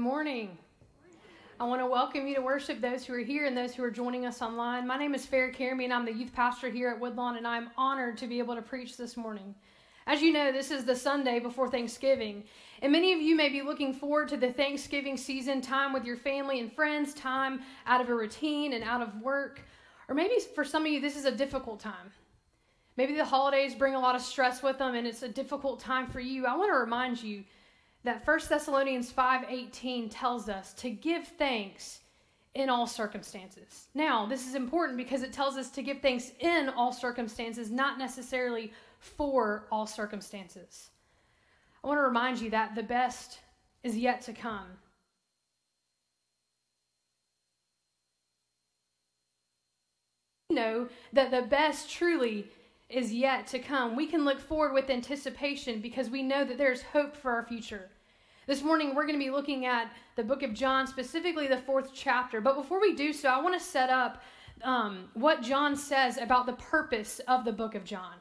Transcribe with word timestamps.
Morning. 0.00 0.56
I 1.60 1.64
want 1.64 1.82
to 1.82 1.86
welcome 1.86 2.26
you 2.26 2.34
to 2.36 2.40
worship 2.40 2.80
those 2.80 3.04
who 3.04 3.12
are 3.12 3.18
here 3.18 3.44
and 3.44 3.54
those 3.54 3.74
who 3.74 3.84
are 3.84 3.90
joining 3.90 4.24
us 4.24 4.40
online. 4.40 4.86
My 4.86 4.96
name 4.96 5.14
is 5.14 5.26
Farrah 5.26 5.52
Carey, 5.52 5.84
and 5.84 5.92
I'm 5.92 6.06
the 6.06 6.12
youth 6.14 6.32
pastor 6.32 6.70
here 6.70 6.88
at 6.88 6.98
Woodlawn, 6.98 7.36
and 7.36 7.46
I'm 7.46 7.68
honored 7.76 8.16
to 8.16 8.26
be 8.26 8.38
able 8.38 8.54
to 8.54 8.62
preach 8.62 8.96
this 8.96 9.14
morning. 9.14 9.54
As 10.06 10.22
you 10.22 10.32
know, 10.32 10.52
this 10.52 10.70
is 10.70 10.86
the 10.86 10.96
Sunday 10.96 11.38
before 11.38 11.68
Thanksgiving, 11.68 12.44
and 12.80 12.90
many 12.90 13.12
of 13.12 13.20
you 13.20 13.36
may 13.36 13.50
be 13.50 13.60
looking 13.60 13.92
forward 13.92 14.30
to 14.30 14.38
the 14.38 14.54
Thanksgiving 14.54 15.18
season, 15.18 15.60
time 15.60 15.92
with 15.92 16.06
your 16.06 16.16
family 16.16 16.60
and 16.60 16.72
friends, 16.72 17.12
time 17.12 17.60
out 17.84 18.00
of 18.00 18.08
a 18.08 18.14
routine 18.14 18.72
and 18.72 18.82
out 18.82 19.02
of 19.02 19.20
work. 19.20 19.60
Or 20.08 20.14
maybe 20.14 20.36
for 20.54 20.64
some 20.64 20.86
of 20.86 20.90
you, 20.90 21.02
this 21.02 21.18
is 21.18 21.26
a 21.26 21.30
difficult 21.30 21.78
time. 21.78 22.10
Maybe 22.96 23.14
the 23.14 23.26
holidays 23.26 23.74
bring 23.74 23.94
a 23.94 24.00
lot 24.00 24.16
of 24.16 24.22
stress 24.22 24.62
with 24.62 24.78
them 24.78 24.94
and 24.94 25.06
it's 25.06 25.22
a 25.22 25.28
difficult 25.28 25.78
time 25.78 26.06
for 26.06 26.20
you. 26.20 26.46
I 26.46 26.56
want 26.56 26.72
to 26.72 26.78
remind 26.78 27.22
you 27.22 27.44
that 28.04 28.24
1 28.24 28.48
Thessalonians 28.48 29.10
5:18 29.12 30.08
tells 30.08 30.48
us 30.48 30.72
to 30.74 30.90
give 30.90 31.26
thanks 31.26 32.00
in 32.54 32.68
all 32.68 32.86
circumstances. 32.86 33.88
Now, 33.94 34.26
this 34.26 34.46
is 34.46 34.54
important 34.54 34.96
because 34.96 35.22
it 35.22 35.32
tells 35.32 35.56
us 35.56 35.70
to 35.70 35.82
give 35.82 36.00
thanks 36.00 36.32
in 36.40 36.68
all 36.68 36.92
circumstances, 36.92 37.70
not 37.70 37.98
necessarily 37.98 38.72
for 38.98 39.66
all 39.70 39.86
circumstances. 39.86 40.90
I 41.82 41.86
want 41.86 41.98
to 41.98 42.02
remind 42.02 42.40
you 42.40 42.50
that 42.50 42.74
the 42.74 42.82
best 42.82 43.40
is 43.82 43.96
yet 43.96 44.20
to 44.22 44.32
come. 44.32 44.66
Know 50.50 50.88
that 51.12 51.30
the 51.30 51.42
best 51.42 51.88
truly 51.88 52.48
is 52.88 53.14
yet 53.14 53.46
to 53.46 53.60
come. 53.60 53.94
We 53.94 54.06
can 54.06 54.24
look 54.24 54.40
forward 54.40 54.74
with 54.74 54.90
anticipation 54.90 55.80
because 55.80 56.10
we 56.10 56.24
know 56.24 56.44
that 56.44 56.58
there's 56.58 56.82
hope 56.82 57.16
for 57.16 57.30
our 57.30 57.44
future. 57.44 57.88
This 58.50 58.64
morning, 58.64 58.96
we're 58.96 59.06
going 59.06 59.16
to 59.16 59.24
be 59.24 59.30
looking 59.30 59.64
at 59.64 59.92
the 60.16 60.24
book 60.24 60.42
of 60.42 60.54
John, 60.54 60.84
specifically 60.84 61.46
the 61.46 61.58
fourth 61.58 61.92
chapter. 61.94 62.40
But 62.40 62.56
before 62.56 62.80
we 62.80 62.96
do 62.96 63.12
so, 63.12 63.28
I 63.28 63.40
want 63.40 63.54
to 63.54 63.64
set 63.64 63.90
up 63.90 64.24
um, 64.64 65.08
what 65.14 65.40
John 65.40 65.76
says 65.76 66.18
about 66.18 66.46
the 66.46 66.54
purpose 66.54 67.20
of 67.28 67.44
the 67.44 67.52
book 67.52 67.76
of 67.76 67.84
John. 67.84 68.14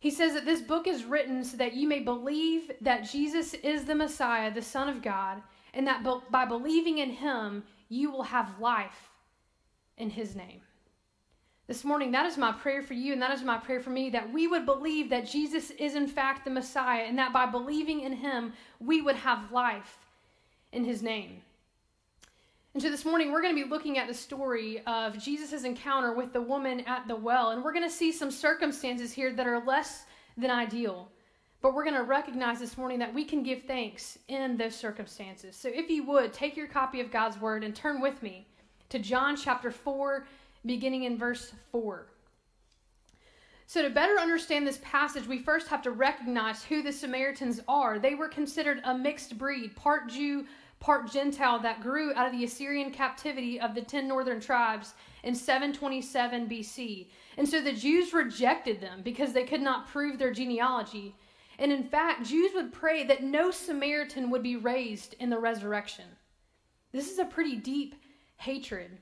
He 0.00 0.10
says 0.10 0.34
that 0.34 0.44
this 0.44 0.60
book 0.60 0.86
is 0.86 1.06
written 1.06 1.44
so 1.44 1.56
that 1.56 1.72
you 1.72 1.88
may 1.88 2.00
believe 2.00 2.70
that 2.82 3.10
Jesus 3.10 3.54
is 3.54 3.86
the 3.86 3.94
Messiah, 3.94 4.52
the 4.52 4.60
Son 4.60 4.86
of 4.86 5.00
God, 5.00 5.42
and 5.72 5.86
that 5.86 6.06
by 6.30 6.44
believing 6.44 6.98
in 6.98 7.08
him, 7.08 7.64
you 7.88 8.10
will 8.10 8.24
have 8.24 8.60
life 8.60 9.08
in 9.96 10.10
his 10.10 10.36
name. 10.36 10.60
This 11.68 11.82
morning, 11.82 12.12
that 12.12 12.26
is 12.26 12.36
my 12.36 12.52
prayer 12.52 12.80
for 12.80 12.94
you, 12.94 13.12
and 13.12 13.20
that 13.20 13.32
is 13.32 13.42
my 13.42 13.58
prayer 13.58 13.80
for 13.80 13.90
me 13.90 14.08
that 14.10 14.32
we 14.32 14.46
would 14.46 14.64
believe 14.64 15.10
that 15.10 15.26
Jesus 15.26 15.70
is 15.72 15.96
in 15.96 16.06
fact 16.06 16.44
the 16.44 16.50
Messiah, 16.50 17.02
and 17.02 17.18
that 17.18 17.32
by 17.32 17.44
believing 17.44 18.02
in 18.02 18.12
him, 18.12 18.52
we 18.78 19.02
would 19.02 19.16
have 19.16 19.50
life 19.50 19.98
in 20.70 20.84
his 20.84 21.02
name. 21.02 21.42
And 22.72 22.82
so 22.82 22.88
this 22.88 23.04
morning, 23.04 23.32
we're 23.32 23.42
going 23.42 23.56
to 23.56 23.64
be 23.64 23.68
looking 23.68 23.98
at 23.98 24.06
the 24.06 24.14
story 24.14 24.80
of 24.86 25.18
Jesus' 25.18 25.64
encounter 25.64 26.12
with 26.12 26.32
the 26.32 26.40
woman 26.40 26.80
at 26.80 27.08
the 27.08 27.16
well, 27.16 27.50
and 27.50 27.64
we're 27.64 27.72
going 27.72 27.88
to 27.88 27.90
see 27.90 28.12
some 28.12 28.30
circumstances 28.30 29.12
here 29.12 29.32
that 29.32 29.46
are 29.48 29.64
less 29.64 30.04
than 30.36 30.52
ideal. 30.52 31.10
But 31.62 31.74
we're 31.74 31.84
going 31.84 31.96
to 31.96 32.04
recognize 32.04 32.60
this 32.60 32.78
morning 32.78 33.00
that 33.00 33.12
we 33.12 33.24
can 33.24 33.42
give 33.42 33.64
thanks 33.64 34.18
in 34.28 34.56
those 34.56 34.76
circumstances. 34.76 35.56
So 35.56 35.68
if 35.72 35.90
you 35.90 36.04
would, 36.06 36.32
take 36.32 36.56
your 36.56 36.68
copy 36.68 37.00
of 37.00 37.10
God's 37.10 37.40
Word 37.40 37.64
and 37.64 37.74
turn 37.74 38.00
with 38.00 38.22
me 38.22 38.46
to 38.90 39.00
John 39.00 39.36
chapter 39.36 39.72
4 39.72 40.28
beginning 40.66 41.04
in 41.04 41.16
verse 41.16 41.52
4. 41.72 42.06
So, 43.68 43.82
to 43.82 43.90
better 43.90 44.18
understand 44.20 44.66
this 44.66 44.78
passage, 44.82 45.26
we 45.26 45.38
first 45.38 45.66
have 45.68 45.82
to 45.82 45.90
recognize 45.90 46.62
who 46.62 46.82
the 46.82 46.92
Samaritans 46.92 47.60
are. 47.66 47.98
They 47.98 48.14
were 48.14 48.28
considered 48.28 48.80
a 48.84 48.96
mixed 48.96 49.38
breed, 49.38 49.74
part 49.74 50.08
Jew, 50.08 50.46
part 50.78 51.10
Gentile, 51.10 51.58
that 51.60 51.80
grew 51.80 52.14
out 52.14 52.26
of 52.26 52.32
the 52.32 52.44
Assyrian 52.44 52.92
captivity 52.92 53.58
of 53.58 53.74
the 53.74 53.82
10 53.82 54.06
northern 54.06 54.38
tribes 54.38 54.94
in 55.24 55.34
727 55.34 56.48
BC. 56.48 57.08
And 57.36 57.48
so 57.48 57.60
the 57.60 57.72
Jews 57.72 58.12
rejected 58.12 58.80
them 58.80 59.02
because 59.02 59.32
they 59.32 59.44
could 59.44 59.62
not 59.62 59.88
prove 59.88 60.16
their 60.16 60.32
genealogy. 60.32 61.16
And 61.58 61.72
in 61.72 61.82
fact, 61.82 62.26
Jews 62.26 62.52
would 62.54 62.72
pray 62.72 63.02
that 63.04 63.24
no 63.24 63.50
Samaritan 63.50 64.30
would 64.30 64.44
be 64.44 64.56
raised 64.56 65.16
in 65.18 65.28
the 65.28 65.38
resurrection. 65.38 66.04
This 66.92 67.10
is 67.10 67.18
a 67.18 67.24
pretty 67.24 67.56
deep 67.56 67.96
hatred. 68.36 68.98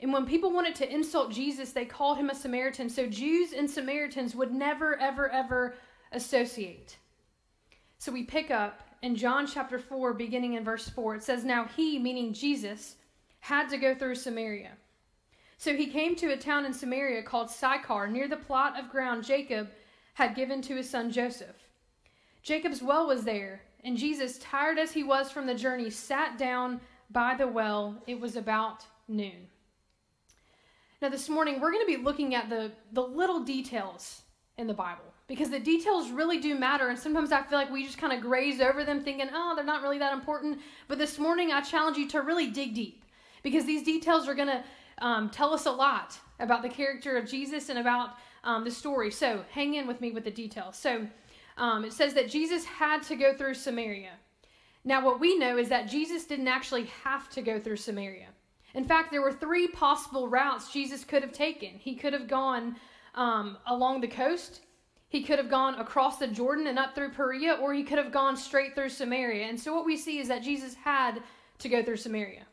And 0.00 0.12
when 0.12 0.26
people 0.26 0.52
wanted 0.52 0.74
to 0.76 0.92
insult 0.92 1.32
Jesus, 1.32 1.72
they 1.72 1.86
called 1.86 2.18
him 2.18 2.28
a 2.28 2.34
Samaritan. 2.34 2.90
So 2.90 3.06
Jews 3.06 3.52
and 3.52 3.70
Samaritans 3.70 4.34
would 4.34 4.52
never, 4.52 4.98
ever, 5.00 5.30
ever 5.30 5.74
associate. 6.12 6.96
So 7.98 8.12
we 8.12 8.24
pick 8.24 8.50
up 8.50 8.82
in 9.02 9.16
John 9.16 9.46
chapter 9.46 9.78
4, 9.78 10.12
beginning 10.12 10.54
in 10.54 10.64
verse 10.64 10.88
4. 10.88 11.16
It 11.16 11.22
says, 11.22 11.44
Now 11.44 11.64
he, 11.64 11.98
meaning 11.98 12.34
Jesus, 12.34 12.96
had 13.40 13.68
to 13.70 13.78
go 13.78 13.94
through 13.94 14.16
Samaria. 14.16 14.72
So 15.58 15.74
he 15.74 15.86
came 15.86 16.14
to 16.16 16.32
a 16.32 16.36
town 16.36 16.66
in 16.66 16.74
Samaria 16.74 17.22
called 17.22 17.50
Sychar, 17.50 18.06
near 18.08 18.28
the 18.28 18.36
plot 18.36 18.78
of 18.78 18.90
ground 18.90 19.24
Jacob 19.24 19.68
had 20.14 20.34
given 20.34 20.60
to 20.62 20.76
his 20.76 20.88
son 20.88 21.10
Joseph. 21.10 21.56
Jacob's 22.42 22.82
well 22.82 23.06
was 23.06 23.24
there, 23.24 23.62
and 23.82 23.96
Jesus, 23.96 24.38
tired 24.38 24.78
as 24.78 24.92
he 24.92 25.02
was 25.02 25.30
from 25.30 25.46
the 25.46 25.54
journey, 25.54 25.88
sat 25.88 26.36
down 26.36 26.80
by 27.10 27.34
the 27.34 27.46
well. 27.46 28.02
It 28.06 28.20
was 28.20 28.36
about 28.36 28.84
noon. 29.08 29.48
Now, 31.02 31.10
this 31.10 31.28
morning, 31.28 31.60
we're 31.60 31.72
going 31.72 31.86
to 31.86 31.98
be 31.98 32.02
looking 32.02 32.34
at 32.34 32.48
the, 32.48 32.72
the 32.92 33.02
little 33.02 33.40
details 33.44 34.22
in 34.56 34.66
the 34.66 34.72
Bible 34.72 35.04
because 35.28 35.50
the 35.50 35.60
details 35.60 36.10
really 36.10 36.38
do 36.38 36.54
matter. 36.54 36.88
And 36.88 36.98
sometimes 36.98 37.32
I 37.32 37.42
feel 37.42 37.58
like 37.58 37.70
we 37.70 37.84
just 37.84 37.98
kind 37.98 38.14
of 38.14 38.22
graze 38.22 38.62
over 38.62 38.82
them 38.82 39.02
thinking, 39.02 39.28
oh, 39.30 39.52
they're 39.54 39.64
not 39.64 39.82
really 39.82 39.98
that 39.98 40.14
important. 40.14 40.58
But 40.88 40.96
this 40.96 41.18
morning, 41.18 41.52
I 41.52 41.60
challenge 41.60 41.98
you 41.98 42.08
to 42.08 42.22
really 42.22 42.50
dig 42.50 42.74
deep 42.74 43.04
because 43.42 43.66
these 43.66 43.82
details 43.82 44.26
are 44.26 44.34
going 44.34 44.48
to 44.48 44.64
um, 45.04 45.28
tell 45.28 45.52
us 45.52 45.66
a 45.66 45.70
lot 45.70 46.18
about 46.40 46.62
the 46.62 46.68
character 46.70 47.18
of 47.18 47.28
Jesus 47.28 47.68
and 47.68 47.78
about 47.78 48.14
um, 48.44 48.64
the 48.64 48.70
story. 48.70 49.10
So 49.10 49.44
hang 49.50 49.74
in 49.74 49.86
with 49.86 50.00
me 50.00 50.12
with 50.12 50.24
the 50.24 50.30
details. 50.30 50.76
So 50.78 51.06
um, 51.58 51.84
it 51.84 51.92
says 51.92 52.14
that 52.14 52.30
Jesus 52.30 52.64
had 52.64 53.02
to 53.02 53.16
go 53.16 53.34
through 53.34 53.54
Samaria. 53.54 54.12
Now, 54.82 55.04
what 55.04 55.20
we 55.20 55.36
know 55.36 55.58
is 55.58 55.68
that 55.68 55.88
Jesus 55.88 56.24
didn't 56.24 56.48
actually 56.48 56.84
have 57.04 57.28
to 57.30 57.42
go 57.42 57.60
through 57.60 57.76
Samaria. 57.76 58.28
In 58.76 58.84
fact, 58.84 59.10
there 59.10 59.22
were 59.22 59.32
three 59.32 59.66
possible 59.66 60.28
routes 60.28 60.70
Jesus 60.70 61.02
could 61.02 61.22
have 61.22 61.32
taken. 61.32 61.70
He 61.70 61.96
could 61.96 62.12
have 62.12 62.28
gone 62.28 62.76
um, 63.14 63.56
along 63.66 64.02
the 64.02 64.08
coast, 64.08 64.60
he 65.08 65.22
could 65.22 65.38
have 65.38 65.48
gone 65.48 65.76
across 65.76 66.18
the 66.18 66.26
Jordan 66.26 66.66
and 66.66 66.78
up 66.78 66.94
through 66.94 67.10
Perea, 67.10 67.54
or 67.54 67.72
he 67.72 67.82
could 67.82 67.96
have 67.96 68.12
gone 68.12 68.36
straight 68.36 68.74
through 68.74 68.90
Samaria. 68.90 69.46
And 69.46 69.58
so, 69.58 69.74
what 69.74 69.86
we 69.86 69.96
see 69.96 70.18
is 70.18 70.28
that 70.28 70.42
Jesus 70.42 70.74
had 70.74 71.22
to 71.58 71.68
go 71.68 71.82
through 71.82 71.96
Samaria. 71.96 72.44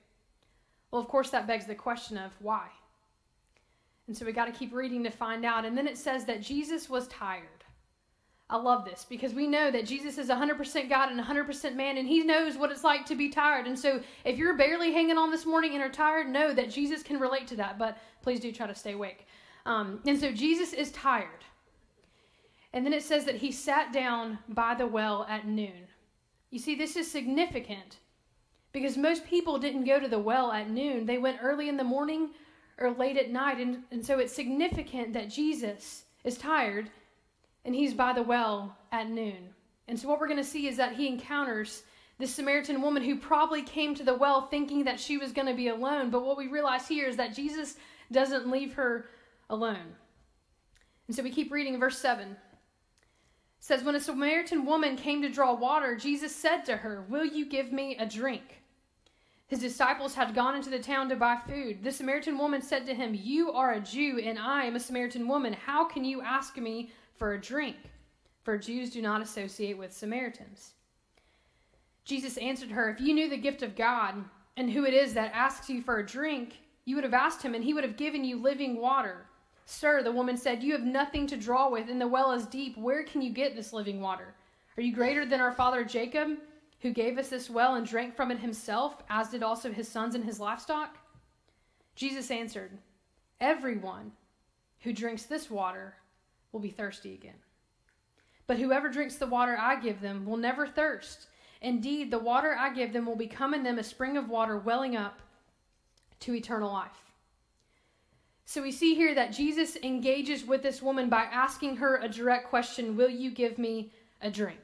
Well, 0.92 1.02
of 1.02 1.10
course, 1.10 1.30
that 1.32 1.48
begs 1.48 1.66
the 1.66 1.76
question 1.76 2.18
of 2.18 2.32
why. 2.40 2.68
And 4.08 4.16
so, 4.16 4.26
we 4.26 4.32
got 4.32 4.46
to 4.46 4.52
keep 4.52 4.74
reading 4.74 5.04
to 5.04 5.10
find 5.10 5.44
out. 5.44 5.66
And 5.66 5.78
then 5.78 5.88
it 5.88 5.98
says 5.98 6.24
that 6.26 6.42
Jesus 6.42 6.90
was 6.90 7.08
tired. 7.08 7.53
I 8.50 8.58
love 8.58 8.86
this 8.86 9.06
because 9.09 9.34
we 9.34 9.48
know 9.48 9.72
that 9.72 9.86
Jesus 9.86 10.18
is 10.18 10.30
100% 10.30 10.90
God 10.90 11.12
and 11.12 11.20
100% 11.20 11.76
man, 11.76 11.98
and 11.98 12.08
he 12.08 12.24
knows 12.24 12.58
what 12.58 12.72
it's 12.72 12.84
like 12.84 13.06
to 13.06 13.16
be 13.16 13.30
tired. 13.30 13.68
And 13.68 13.78
so, 13.78 14.01
if 14.25 14.38
you're 14.38 14.57
barely 14.57 14.92
hanging 14.92 15.18
on 15.18 15.31
this 15.31 15.45
morning 15.45 15.74
and 15.74 15.84
are 15.84 15.90
tired, 15.90 16.30
know 16.30 16.54
that 16.54 16.69
Jesus 16.69 17.04
can 17.04 17.19
relate 17.19 17.48
to 17.48 17.56
that, 17.56 17.80
but 17.80 17.98
please 18.22 18.40
do 18.40 18.51
try 18.51 18.68
to 18.68 18.75
stay 18.75 18.94
awake. 18.94 19.28
Um, 19.66 20.01
and 20.06 20.19
so, 20.19 20.31
Jesus 20.31 20.74
is 20.74 20.92
tired. 20.92 21.45
And 22.74 22.86
then 22.86 22.94
it 22.94 23.04
says 23.04 23.25
that 23.25 23.36
he 23.36 23.51
sat 23.51 23.94
down 23.94 24.40
by 24.50 24.75
the 24.75 24.88
well 24.88 25.25
at 25.30 25.48
noon. 25.48 25.88
You 26.50 26.60
see, 26.60 26.75
this 26.75 26.95
is 26.95 27.10
significant 27.10 27.98
because 28.72 28.98
most 28.98 29.25
people 29.25 29.57
didn't 29.57 29.86
go 29.86 30.00
to 30.00 30.07
the 30.07 30.19
well 30.19 30.51
at 30.51 30.69
noon, 30.69 31.06
they 31.06 31.18
went 31.18 31.40
early 31.42 31.69
in 31.69 31.78
the 31.78 31.84
morning 31.84 32.31
or 32.78 32.92
late 32.92 33.18
at 33.18 33.31
night. 33.31 33.60
And, 33.60 33.84
and 33.90 34.06
so, 34.06 34.19
it's 34.19 34.34
significant 34.34 35.13
that 35.13 35.30
Jesus 35.30 36.04
is 36.25 36.38
tired 36.38 36.90
and 37.65 37.74
he's 37.75 37.94
by 37.94 38.13
the 38.13 38.24
well 38.24 38.77
at 38.92 39.10
noon. 39.10 39.50
And 39.88 40.00
so, 40.00 40.07
what 40.07 40.19
we're 40.19 40.27
going 40.27 40.38
to 40.38 40.44
see 40.44 40.68
is 40.68 40.77
that 40.77 40.95
he 40.95 41.07
encounters 41.07 41.83
this 42.19 42.33
Samaritan 42.33 42.81
woman 42.81 43.04
who 43.04 43.18
probably 43.18 43.63
came 43.63 43.95
to 43.95 44.04
the 44.04 44.13
well 44.13 44.48
thinking 44.48 44.83
that 44.86 45.00
she 45.00 45.18
was 45.18 45.31
going 45.31 45.48
to 45.48 45.54
be 45.54 45.68
alone. 45.68 46.10
But 46.10 46.25
what 46.25 46.38
we 46.38 46.48
realize 46.48 46.88
here 46.88 47.07
is 47.07 47.18
that 47.18 47.36
Jesus 47.36 47.75
doesn't 48.12 48.50
leave 48.50 48.74
her 48.74 49.06
alone. 49.50 49.95
And 51.07 51.15
so 51.15 51.24
we 51.24 51.31
keep 51.31 51.51
reading 51.51 51.80
verse 51.80 51.98
7. 51.98 52.30
It 52.30 52.38
says, 53.60 53.83
When 53.83 53.95
a 53.95 54.00
Samaritan 54.00 54.66
woman 54.66 54.95
came 54.95 55.21
to 55.21 55.30
draw 55.30 55.54
water, 55.54 55.95
Jesus 55.95 56.36
said 56.36 56.63
to 56.66 56.77
her, 56.77 57.06
Will 57.09 57.25
you 57.25 57.45
give 57.45 57.71
me 57.71 57.98
a 57.98 58.06
drink? 58.06 58.62
His 59.48 59.59
disciples 59.59 60.16
had 60.16 60.33
gone 60.33 60.56
into 60.56 60.69
the 60.69 60.80
town 60.80 61.09
to 61.09 61.16
buy 61.16 61.38
food. 61.48 61.83
The 61.83 61.92
Samaritan 61.92 62.38
woman 62.38 62.62
said 62.62 62.86
to 62.86 62.95
him, 62.95 63.13
You 63.13 63.51
are 63.51 63.74
a 63.74 63.80
Jew, 63.80 64.19
and 64.24 64.39
I 64.39 64.63
am 64.66 64.75
a 64.75 64.80
Samaritan 64.80 65.27
woman. 65.27 65.54
How 65.54 65.86
can 65.86 66.06
you 66.06 66.21
ask 66.21 66.57
me 66.57 66.92
for 67.15 67.33
a 67.33 67.42
drink, 67.42 67.77
for 68.44 68.57
Jews 68.57 68.89
do 68.89 69.01
not 69.01 69.21
associate 69.21 69.77
with 69.77 69.94
Samaritans. 69.94 70.74
Jesus 72.06 72.38
answered 72.38 72.71
her, 72.71 72.89
If 72.89 73.00
you 73.00 73.13
knew 73.13 73.30
the 73.30 73.38
gift 73.38 73.63
of 73.63 73.75
God 73.75 74.24
and 74.57 74.69
who 74.69 74.86
it 74.86 74.94
is 74.94 75.13
that 75.13 75.31
asks 75.33 75.69
you 75.69 75.81
for 75.81 76.00
a 76.00 76.06
drink, 76.06 76.60
you 76.86 76.95
would 76.95 77.06
have 77.06 77.13
asked 77.13 77.42
him, 77.42 77.56
and 77.56 77.63
he 77.63 77.74
would 77.74 77.83
have 77.83 77.98
given 77.98 78.25
you 78.25 78.38
living 78.38 78.80
water. 78.80 79.25
Sir, 79.65 80.04
the 80.04 80.12
woman 80.12 80.36
said, 80.36 80.62
You 80.62 80.74
have 80.74 80.83
nothing 80.83 81.25
to 81.27 81.38
draw 81.38 81.69
with, 81.69 81.89
and 81.89 82.01
the 82.01 82.07
well 82.07 82.31
is 82.33 82.45
deep. 82.45 82.77
Where 82.77 83.04
can 83.04 83.21
you 83.21 83.31
get 83.31 83.56
this 83.56 83.71
living 83.71 84.01
water? 84.01 84.36
Are 84.77 84.83
you 84.83 84.94
greater 84.94 85.25
than 85.25 85.39
our 85.39 85.54
father 85.54 85.86
Jacob, 85.86 86.38
who 86.81 86.92
gave 86.92 87.18
us 87.18 87.30
this 87.30 87.50
well 87.50 87.75
and 87.75 87.86
drank 87.86 88.16
from 88.16 88.31
it 88.31 88.39
himself, 88.39 89.01
as 89.09 89.30
did 89.30 89.44
also 89.44 89.71
his 89.71 89.88
sons 89.88 90.16
and 90.16 90.25
his 90.25 90.39
livestock? 90.39 90.98
Jesus 91.95 92.30
answered, 92.31 92.77
Everyone 93.39 94.12
who 94.81 94.92
drinks 94.92 95.24
this 95.24 95.50
water 95.50 95.95
will 96.54 96.62
be 96.62 96.70
thirsty 96.70 97.14
again. 97.14 97.36
But 98.48 98.60
whoever 98.60 98.90
drinks 98.90 99.16
the 99.16 99.28
water 99.28 99.58
I 99.60 99.80
give 99.80 100.00
them 100.00 100.26
will 100.26 100.38
never 100.38 100.66
thirst. 100.68 101.28
Indeed, 101.62 102.12
the 102.12 102.20
water 102.20 102.56
I 102.58 102.74
give 102.74 102.94
them 102.94 103.06
will 103.06 103.16
become 103.16 103.54
in 103.54 103.64
them 103.64 103.80
a 103.80 103.84
spring 103.84 104.16
of 104.16 104.30
water 104.30 104.58
welling 104.58 104.96
up 104.96 105.20
to 106.22 106.34
eternal 106.34 106.72
life. 106.72 106.92
So 108.46 108.62
we 108.62 108.72
see 108.72 108.96
here 108.96 109.16
that 109.16 109.32
Jesus 109.32 109.78
engages 109.78 110.46
with 110.46 110.62
this 110.62 110.82
woman 110.82 111.10
by 111.10 111.24
asking 111.24 111.78
her 111.78 111.98
a 111.98 112.10
direct 112.10 112.50
question 112.50 112.96
Will 112.96 113.10
you 113.10 113.32
give 113.32 113.58
me 113.58 113.92
a 114.22 114.30
drink? 114.30 114.60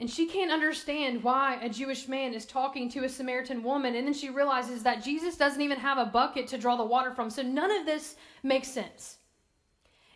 And 0.00 0.10
she 0.10 0.26
can't 0.26 0.50
understand 0.50 1.22
why 1.22 1.60
a 1.62 1.68
Jewish 1.68 2.08
man 2.08 2.34
is 2.34 2.44
talking 2.44 2.90
to 2.90 3.04
a 3.04 3.08
Samaritan 3.08 3.62
woman. 3.62 3.94
And 3.94 4.06
then 4.06 4.14
she 4.14 4.28
realizes 4.28 4.82
that 4.82 5.04
Jesus 5.04 5.36
doesn't 5.36 5.62
even 5.62 5.78
have 5.78 5.98
a 5.98 6.04
bucket 6.04 6.48
to 6.48 6.58
draw 6.58 6.74
the 6.74 6.84
water 6.84 7.12
from. 7.12 7.30
So 7.30 7.42
none 7.42 7.70
of 7.70 7.86
this 7.86 8.16
makes 8.42 8.66
sense. 8.66 9.18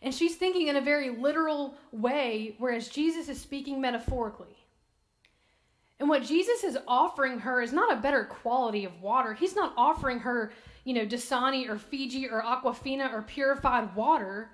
And 0.03 0.15
she's 0.15 0.37
thinking 0.37 0.69
in 0.69 0.77
a 0.77 0.81
very 0.81 1.11
literal 1.11 1.75
way, 1.91 2.55
whereas 2.59 2.89
Jesus 2.89 3.29
is 3.29 3.41
speaking 3.41 3.81
metaphorically. 3.81 4.57
And 6.01 6.09
what 6.09 6.23
Jesus 6.23 6.63
is 6.63 6.79
offering 6.87 7.41
her 7.41 7.61
is 7.61 7.73
not 7.73 7.93
a 7.93 8.01
better 8.01 8.25
quality 8.25 8.85
of 8.85 9.03
water. 9.03 9.35
He's 9.35 9.57
not 9.57 9.75
offering 9.77 10.21
her, 10.21 10.53
you 10.85 10.95
know, 10.95 11.05
Dasani 11.05 11.69
or 11.69 11.77
Fiji 11.77 12.29
or 12.29 12.43
Aquafina 12.43 13.13
or 13.13 13.23
purified 13.23 13.95
water. 13.97 14.51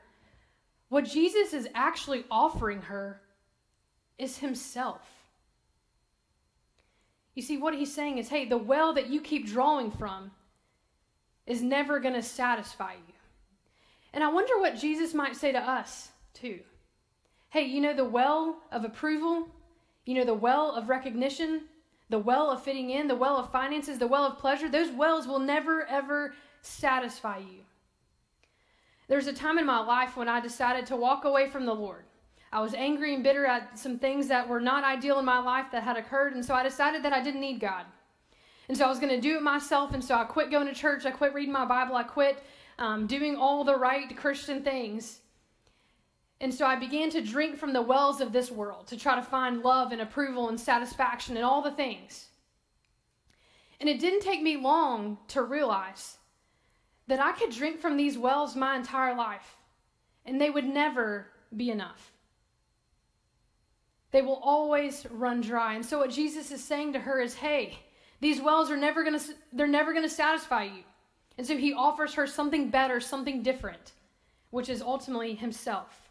What 0.88 1.04
Jesus 1.04 1.52
is 1.52 1.68
actually 1.74 2.24
offering 2.30 2.80
her 2.82 3.20
is 4.18 4.38
himself. 4.38 5.02
You 7.34 7.42
see, 7.42 7.58
what 7.58 7.74
he's 7.74 7.92
saying 7.92 8.18
is 8.18 8.28
hey, 8.28 8.46
the 8.46 8.56
well 8.56 8.94
that 8.94 9.10
you 9.10 9.20
keep 9.20 9.46
drawing 9.46 9.90
from 9.90 10.30
is 11.46 11.60
never 11.60 12.00
going 12.00 12.14
to 12.14 12.22
satisfy 12.22 12.92
you. 12.92 13.13
And 14.14 14.24
I 14.24 14.32
wonder 14.32 14.58
what 14.58 14.80
Jesus 14.80 15.12
might 15.12 15.36
say 15.36 15.52
to 15.52 15.58
us, 15.58 16.08
too. 16.32 16.60
Hey, 17.50 17.64
you 17.64 17.82
know, 17.82 17.94
the 17.94 18.04
well 18.04 18.62
of 18.72 18.84
approval 18.84 19.48
you 20.04 20.14
know, 20.14 20.24
the 20.24 20.34
well 20.34 20.74
of 20.74 20.88
recognition, 20.88 21.62
the 22.10 22.18
well 22.18 22.50
of 22.50 22.62
fitting 22.62 22.90
in, 22.90 23.08
the 23.08 23.14
well 23.14 23.36
of 23.36 23.50
finances, 23.50 23.98
the 23.98 24.06
well 24.06 24.24
of 24.24 24.38
pleasure, 24.38 24.68
those 24.68 24.90
wells 24.90 25.26
will 25.26 25.38
never, 25.38 25.86
ever 25.86 26.34
satisfy 26.60 27.38
you. 27.38 27.60
There 29.08 29.18
was 29.18 29.26
a 29.26 29.32
time 29.32 29.58
in 29.58 29.66
my 29.66 29.80
life 29.80 30.16
when 30.16 30.28
I 30.28 30.40
decided 30.40 30.86
to 30.86 30.96
walk 30.96 31.24
away 31.24 31.48
from 31.48 31.66
the 31.66 31.74
Lord. 31.74 32.04
I 32.52 32.60
was 32.60 32.74
angry 32.74 33.14
and 33.14 33.24
bitter 33.24 33.44
at 33.46 33.78
some 33.78 33.98
things 33.98 34.28
that 34.28 34.48
were 34.48 34.60
not 34.60 34.84
ideal 34.84 35.18
in 35.18 35.24
my 35.24 35.38
life 35.38 35.66
that 35.72 35.82
had 35.82 35.96
occurred, 35.96 36.34
and 36.34 36.44
so 36.44 36.54
I 36.54 36.62
decided 36.62 37.02
that 37.02 37.12
I 37.12 37.22
didn't 37.22 37.40
need 37.40 37.60
God. 37.60 37.84
And 38.68 38.76
so 38.76 38.84
I 38.84 38.88
was 38.88 38.98
going 38.98 39.14
to 39.14 39.20
do 39.20 39.36
it 39.36 39.42
myself, 39.42 39.92
and 39.92 40.02
so 40.02 40.14
I 40.14 40.24
quit 40.24 40.50
going 40.50 40.66
to 40.66 40.74
church, 40.74 41.04
I 41.04 41.10
quit 41.10 41.34
reading 41.34 41.52
my 41.52 41.64
Bible, 41.64 41.96
I 41.96 42.04
quit 42.04 42.42
um, 42.78 43.06
doing 43.06 43.36
all 43.36 43.64
the 43.64 43.76
right 43.76 44.16
Christian 44.16 44.62
things. 44.62 45.20
And 46.40 46.52
so 46.52 46.66
I 46.66 46.76
began 46.76 47.10
to 47.10 47.20
drink 47.20 47.56
from 47.56 47.72
the 47.72 47.82
wells 47.82 48.20
of 48.20 48.32
this 48.32 48.50
world 48.50 48.86
to 48.88 48.96
try 48.96 49.14
to 49.14 49.22
find 49.22 49.62
love 49.62 49.92
and 49.92 50.00
approval 50.00 50.48
and 50.48 50.60
satisfaction 50.60 51.36
and 51.36 51.44
all 51.44 51.62
the 51.62 51.70
things. 51.70 52.26
And 53.80 53.88
it 53.88 54.00
didn't 54.00 54.20
take 54.20 54.42
me 54.42 54.56
long 54.56 55.18
to 55.28 55.42
realize 55.42 56.18
that 57.06 57.20
I 57.20 57.32
could 57.32 57.50
drink 57.50 57.80
from 57.80 57.96
these 57.96 58.18
wells 58.18 58.56
my 58.56 58.76
entire 58.76 59.14
life 59.14 59.56
and 60.24 60.40
they 60.40 60.50
would 60.50 60.64
never 60.64 61.26
be 61.54 61.70
enough. 61.70 62.12
They 64.10 64.22
will 64.22 64.40
always 64.42 65.06
run 65.10 65.40
dry. 65.40 65.74
And 65.74 65.84
so 65.84 65.98
what 65.98 66.10
Jesus 66.10 66.50
is 66.50 66.62
saying 66.62 66.92
to 66.92 67.00
her 67.00 67.20
is, 67.20 67.34
"Hey, 67.34 67.78
these 68.20 68.40
wells 68.40 68.70
are 68.70 68.76
never 68.76 69.02
going 69.02 69.18
to 69.18 69.34
they're 69.52 69.66
never 69.66 69.92
going 69.92 70.04
to 70.04 70.08
satisfy 70.08 70.64
you." 70.64 70.84
And 71.36 71.46
so 71.46 71.56
he 71.56 71.72
offers 71.72 72.14
her 72.14 72.26
something 72.26 72.70
better, 72.70 73.00
something 73.00 73.42
different, 73.42 73.92
which 74.50 74.68
is 74.68 74.82
ultimately 74.82 75.34
himself. 75.34 76.10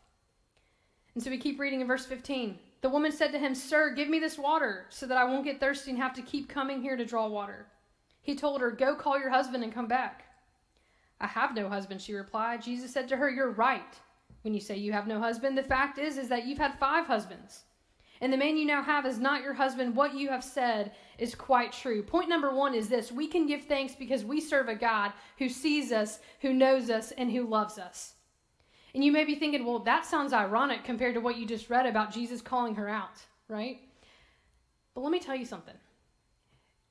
And 1.15 1.23
so 1.23 1.29
we 1.29 1.37
keep 1.37 1.59
reading 1.59 1.81
in 1.81 1.87
verse 1.87 2.05
15. 2.05 2.57
The 2.81 2.89
woman 2.89 3.11
said 3.11 3.31
to 3.31 3.39
him, 3.39 3.55
Sir, 3.55 3.93
give 3.93 4.09
me 4.09 4.19
this 4.19 4.37
water 4.37 4.85
so 4.89 5.05
that 5.07 5.17
I 5.17 5.23
won't 5.23 5.45
get 5.45 5.59
thirsty 5.59 5.91
and 5.91 5.99
have 5.99 6.13
to 6.15 6.21
keep 6.21 6.49
coming 6.49 6.81
here 6.81 6.97
to 6.97 7.05
draw 7.05 7.27
water. 7.27 7.67
He 8.21 8.35
told 8.35 8.59
her, 8.61 8.71
Go 8.71 8.95
call 8.95 9.19
your 9.19 9.29
husband 9.29 9.63
and 9.63 9.73
come 9.73 9.87
back. 9.87 10.25
I 11.21 11.27
have 11.27 11.55
no 11.55 11.69
husband, 11.69 12.01
she 12.01 12.13
replied. 12.13 12.61
Jesus 12.61 12.91
said 12.91 13.07
to 13.09 13.17
her, 13.17 13.29
You're 13.29 13.51
right 13.51 13.95
when 14.41 14.53
you 14.53 14.59
say 14.59 14.75
you 14.75 14.91
have 14.91 15.07
no 15.07 15.19
husband. 15.19 15.57
The 15.57 15.63
fact 15.63 15.97
is, 15.97 16.17
is 16.17 16.27
that 16.27 16.45
you've 16.45 16.57
had 16.57 16.77
five 16.77 17.05
husbands. 17.05 17.63
And 18.23 18.31
the 18.31 18.37
man 18.37 18.55
you 18.55 18.63
now 18.63 18.81
have 18.81 19.05
is 19.05 19.19
not 19.19 19.43
your 19.43 19.53
husband. 19.53 19.97
What 19.97 20.15
you 20.15 20.29
have 20.29 20.45
said 20.45 20.93
is 21.17 21.35
quite 21.35 21.73
true. 21.73 22.01
Point 22.01 22.29
number 22.29 22.55
one 22.55 22.73
is 22.73 22.87
this 22.87 23.11
we 23.11 23.27
can 23.27 23.45
give 23.45 23.65
thanks 23.65 23.95
because 23.95 24.23
we 24.23 24.39
serve 24.39 24.69
a 24.69 24.75
God 24.75 25.11
who 25.37 25.49
sees 25.49 25.91
us, 25.91 26.19
who 26.39 26.53
knows 26.53 26.89
us, 26.89 27.11
and 27.11 27.29
who 27.29 27.45
loves 27.45 27.77
us. 27.77 28.13
And 28.95 29.03
you 29.03 29.11
may 29.11 29.25
be 29.25 29.35
thinking, 29.35 29.65
well, 29.65 29.79
that 29.79 30.05
sounds 30.05 30.31
ironic 30.31 30.85
compared 30.85 31.15
to 31.15 31.19
what 31.19 31.35
you 31.37 31.45
just 31.45 31.69
read 31.69 31.85
about 31.85 32.13
Jesus 32.13 32.39
calling 32.39 32.75
her 32.75 32.87
out, 32.87 33.19
right? 33.49 33.81
But 34.95 35.01
let 35.01 35.11
me 35.11 35.19
tell 35.19 35.35
you 35.35 35.45
something 35.45 35.75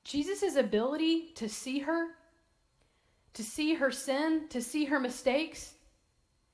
Jesus' 0.03 0.55
ability 0.55 1.31
to 1.33 1.49
see 1.49 1.79
her, 1.79 2.09
to 3.33 3.43
see 3.43 3.73
her 3.73 3.89
sin, 3.89 4.43
to 4.49 4.61
see 4.61 4.85
her 4.85 4.99
mistakes, 4.99 5.73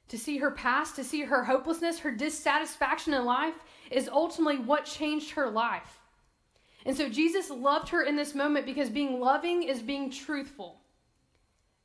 to 0.08 0.18
see 0.18 0.38
her 0.38 0.52
past, 0.52 0.96
to 0.96 1.04
see 1.04 1.24
her 1.24 1.44
hopelessness, 1.44 2.00
her 2.00 2.12
dissatisfaction 2.12 3.14
in 3.14 3.26
life, 3.26 3.56
is 3.92 4.10
ultimately 4.10 4.60
what 4.60 4.86
changed 4.86 5.32
her 5.32 5.50
life. 5.50 6.00
And 6.86 6.96
so 6.96 7.10
Jesus 7.10 7.50
loved 7.50 7.90
her 7.90 8.04
in 8.04 8.16
this 8.16 8.34
moment 8.34 8.66
because 8.66 8.90
being 8.90 9.20
loving 9.20 9.64
is 9.64 9.82
being 9.82 10.10
truthful. 10.10 10.80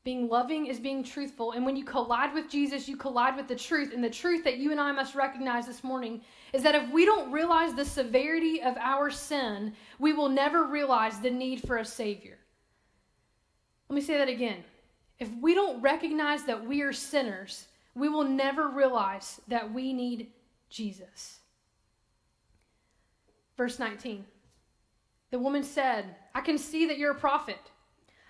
Being 0.05 0.29
loving 0.29 0.67
is 0.67 0.79
being 0.79 1.03
truthful. 1.03 1.53
And 1.53 1.65
when 1.65 1.77
you 1.77 1.85
collide 1.85 2.35
with 2.35 2.51
Jesus, 2.51 2.87
you 2.87 2.97
collide 2.97 3.37
with 3.37 3.49
the 3.49 3.57
truth. 3.57 3.93
And 3.95 4.05
the 4.05 4.11
truth 4.11 4.45
that 4.45 4.59
you 4.59 4.71
and 4.71 4.79
I 4.79 4.93
must 4.93 5.15
recognize 5.15 5.67
this 5.67 5.83
morning 5.83 6.21
is 6.53 6.63
that 6.63 6.75
if 6.75 6.91
we 6.91 7.07
don't 7.07 7.33
realize 7.33 7.75
the 7.75 7.87
severity 7.87 8.63
of 8.63 8.77
our 8.77 9.11
sin, 9.11 9.73
we 9.99 10.13
will 10.13 10.29
never 10.29 10.65
realize 10.65 11.21
the 11.21 11.31
need 11.31 11.63
for 11.67 11.79
a 11.79 11.85
Savior. 11.85 12.39
Let 13.89 13.97
me 13.97 14.03
say 14.03 14.19
that 14.19 14.29
again. 14.29 14.63
If 15.19 15.31
we 15.41 15.55
don't 15.55 15.81
recognize 15.81 16.45
that 16.45 16.67
we 16.67 16.83
are 16.83 16.93
sinners, 16.93 17.69
we 17.95 18.11
will 18.11 18.25
never 18.25 18.69
realize 18.69 19.41
that 19.49 19.73
we 19.73 19.95
need 19.95 20.33
Jesus. 20.69 21.39
Verse 23.57 23.79
19 23.79 24.25
The 25.31 25.39
woman 25.39 25.63
said, 25.63 26.17
I 26.35 26.41
can 26.41 26.59
see 26.59 26.87
that 26.87 26.99
you're 26.99 27.13
a 27.13 27.19
prophet. 27.19 27.61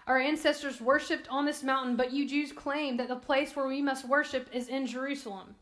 Our 0.06 0.18
ancestors 0.18 0.82
worshipped 0.82 1.28
on 1.28 1.46
this 1.46 1.62
mountain, 1.62 1.96
but 1.96 2.12
you 2.12 2.28
Jews 2.28 2.52
claim 2.52 2.98
that 2.98 3.08
the 3.08 3.16
place 3.16 3.56
where 3.56 3.66
we 3.66 3.80
must 3.80 4.06
worship 4.06 4.48
is 4.52 4.68
in 4.68 4.86
Jerusalem. 4.86 5.54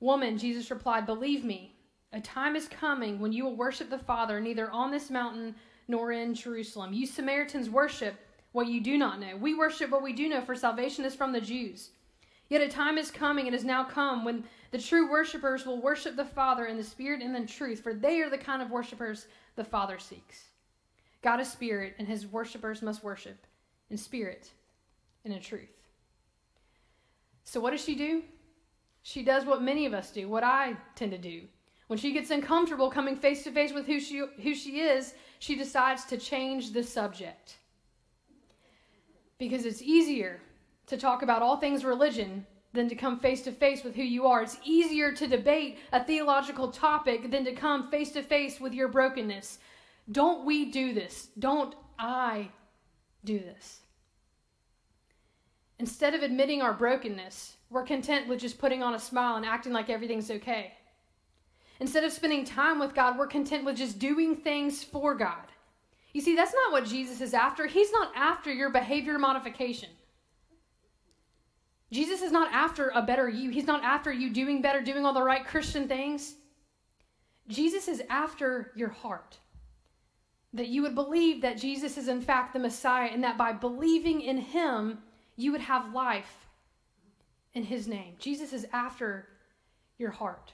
Woman, 0.00 0.38
Jesus 0.38 0.70
replied, 0.70 1.06
Believe 1.06 1.44
me, 1.44 1.76
a 2.12 2.20
time 2.20 2.56
is 2.56 2.66
coming 2.66 3.20
when 3.20 3.32
you 3.32 3.44
will 3.44 3.56
worship 3.56 3.90
the 3.90 3.98
Father 3.98 4.40
neither 4.40 4.70
on 4.70 4.90
this 4.90 5.08
mountain 5.08 5.54
nor 5.86 6.10
in 6.12 6.34
Jerusalem. 6.34 6.92
You 6.92 7.06
Samaritans 7.06 7.70
worship 7.70 8.16
what 8.52 8.66
you 8.66 8.80
do 8.80 8.98
not 8.98 9.20
know. 9.20 9.36
We 9.36 9.54
worship 9.54 9.90
what 9.90 10.02
we 10.02 10.12
do 10.12 10.28
know, 10.28 10.40
for 10.40 10.54
salvation 10.54 11.04
is 11.04 11.14
from 11.14 11.32
the 11.32 11.40
Jews. 11.40 11.90
Yet 12.48 12.60
a 12.60 12.68
time 12.68 12.98
is 12.98 13.10
coming 13.10 13.46
and 13.46 13.54
has 13.54 13.64
now 13.64 13.84
come 13.84 14.24
when 14.24 14.44
the 14.74 14.82
true 14.82 15.08
worshippers 15.08 15.64
will 15.64 15.80
worship 15.80 16.16
the 16.16 16.24
Father 16.24 16.66
in 16.66 16.76
the 16.76 16.82
Spirit 16.82 17.22
and 17.22 17.36
in 17.36 17.46
truth, 17.46 17.80
for 17.80 17.94
they 17.94 18.20
are 18.22 18.28
the 18.28 18.36
kind 18.36 18.60
of 18.60 18.72
worshippers 18.72 19.28
the 19.54 19.62
Father 19.62 20.00
seeks. 20.00 20.46
God 21.22 21.38
is 21.38 21.48
spirit, 21.48 21.94
and 22.00 22.08
his 22.08 22.26
worshippers 22.26 22.82
must 22.82 23.04
worship 23.04 23.36
in 23.88 23.96
spirit 23.96 24.50
and 25.24 25.32
in 25.32 25.40
truth. 25.40 25.70
So, 27.44 27.60
what 27.60 27.70
does 27.70 27.84
she 27.84 27.94
do? 27.94 28.24
She 29.04 29.22
does 29.22 29.44
what 29.44 29.62
many 29.62 29.86
of 29.86 29.94
us 29.94 30.10
do, 30.10 30.28
what 30.28 30.42
I 30.42 30.74
tend 30.96 31.12
to 31.12 31.18
do. 31.18 31.42
When 31.86 32.00
she 32.00 32.10
gets 32.10 32.32
uncomfortable 32.32 32.90
coming 32.90 33.14
face 33.14 33.44
to 33.44 33.52
face 33.52 33.72
with 33.72 33.86
who 33.86 34.00
she, 34.00 34.24
who 34.42 34.56
she 34.56 34.80
is, 34.80 35.14
she 35.38 35.54
decides 35.54 36.04
to 36.06 36.16
change 36.16 36.72
the 36.72 36.82
subject. 36.82 37.58
Because 39.38 39.66
it's 39.66 39.82
easier 39.82 40.40
to 40.88 40.96
talk 40.96 41.22
about 41.22 41.42
all 41.42 41.58
things 41.58 41.84
religion 41.84 42.44
than 42.74 42.88
to 42.88 42.94
come 42.94 43.18
face 43.20 43.40
to 43.42 43.52
face 43.52 43.84
with 43.84 43.94
who 43.94 44.02
you 44.02 44.26
are. 44.26 44.42
It's 44.42 44.58
easier 44.64 45.12
to 45.12 45.26
debate 45.26 45.78
a 45.92 46.04
theological 46.04 46.70
topic 46.70 47.30
than 47.30 47.44
to 47.44 47.52
come 47.52 47.90
face 47.90 48.10
to 48.12 48.22
face 48.22 48.60
with 48.60 48.74
your 48.74 48.88
brokenness. 48.88 49.58
Don't 50.10 50.44
we 50.44 50.66
do 50.70 50.92
this? 50.92 51.28
Don't 51.38 51.74
I 51.98 52.50
do 53.24 53.38
this? 53.38 53.80
Instead 55.78 56.14
of 56.14 56.22
admitting 56.22 56.62
our 56.62 56.72
brokenness, 56.72 57.56
we're 57.70 57.84
content 57.84 58.28
with 58.28 58.40
just 58.40 58.58
putting 58.58 58.82
on 58.82 58.94
a 58.94 58.98
smile 58.98 59.36
and 59.36 59.46
acting 59.46 59.72
like 59.72 59.88
everything's 59.88 60.30
okay. 60.30 60.74
Instead 61.80 62.04
of 62.04 62.12
spending 62.12 62.44
time 62.44 62.78
with 62.78 62.94
God, 62.94 63.18
we're 63.18 63.26
content 63.26 63.64
with 63.64 63.76
just 63.76 63.98
doing 63.98 64.36
things 64.36 64.84
for 64.84 65.14
God. 65.14 65.46
You 66.12 66.20
see, 66.20 66.36
that's 66.36 66.54
not 66.54 66.72
what 66.72 66.86
Jesus 66.86 67.20
is 67.20 67.34
after. 67.34 67.66
He's 67.66 67.90
not 67.92 68.12
after 68.14 68.52
your 68.52 68.70
behavior 68.70 69.18
modification. 69.18 69.90
Jesus 71.92 72.22
is 72.22 72.32
not 72.32 72.52
after 72.52 72.90
a 72.94 73.02
better 73.02 73.28
you. 73.28 73.50
He's 73.50 73.66
not 73.66 73.84
after 73.84 74.12
you 74.12 74.30
doing 74.30 74.62
better, 74.62 74.80
doing 74.80 75.04
all 75.06 75.14
the 75.14 75.22
right 75.22 75.46
Christian 75.46 75.86
things. 75.88 76.34
Jesus 77.48 77.88
is 77.88 78.02
after 78.10 78.72
your 78.76 78.88
heart. 78.90 79.38
that 80.54 80.68
you 80.68 80.82
would 80.82 80.94
believe 80.94 81.42
that 81.42 81.58
Jesus 81.58 81.98
is 81.98 82.08
in 82.08 82.20
fact 82.20 82.52
the 82.52 82.58
Messiah 82.60 83.10
and 83.12 83.22
that 83.24 83.36
by 83.36 83.52
believing 83.52 84.20
in 84.20 84.38
him, 84.38 84.98
you 85.36 85.50
would 85.52 85.60
have 85.60 85.92
life 85.92 86.46
in 87.54 87.64
his 87.64 87.88
name. 87.88 88.14
Jesus 88.18 88.52
is 88.52 88.66
after 88.72 89.28
your 89.98 90.12
heart. 90.12 90.52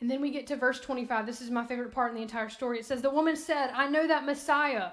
And 0.00 0.10
then 0.10 0.20
we 0.20 0.30
get 0.30 0.46
to 0.48 0.56
verse 0.56 0.80
25. 0.80 1.26
This 1.26 1.40
is 1.40 1.50
my 1.50 1.66
favorite 1.66 1.92
part 1.92 2.10
in 2.10 2.16
the 2.16 2.22
entire 2.22 2.48
story. 2.48 2.78
It 2.78 2.86
says, 2.86 3.02
The 3.02 3.10
woman 3.10 3.36
said, 3.36 3.70
I 3.74 3.88
know 3.88 4.06
that 4.06 4.24
Messiah 4.24 4.90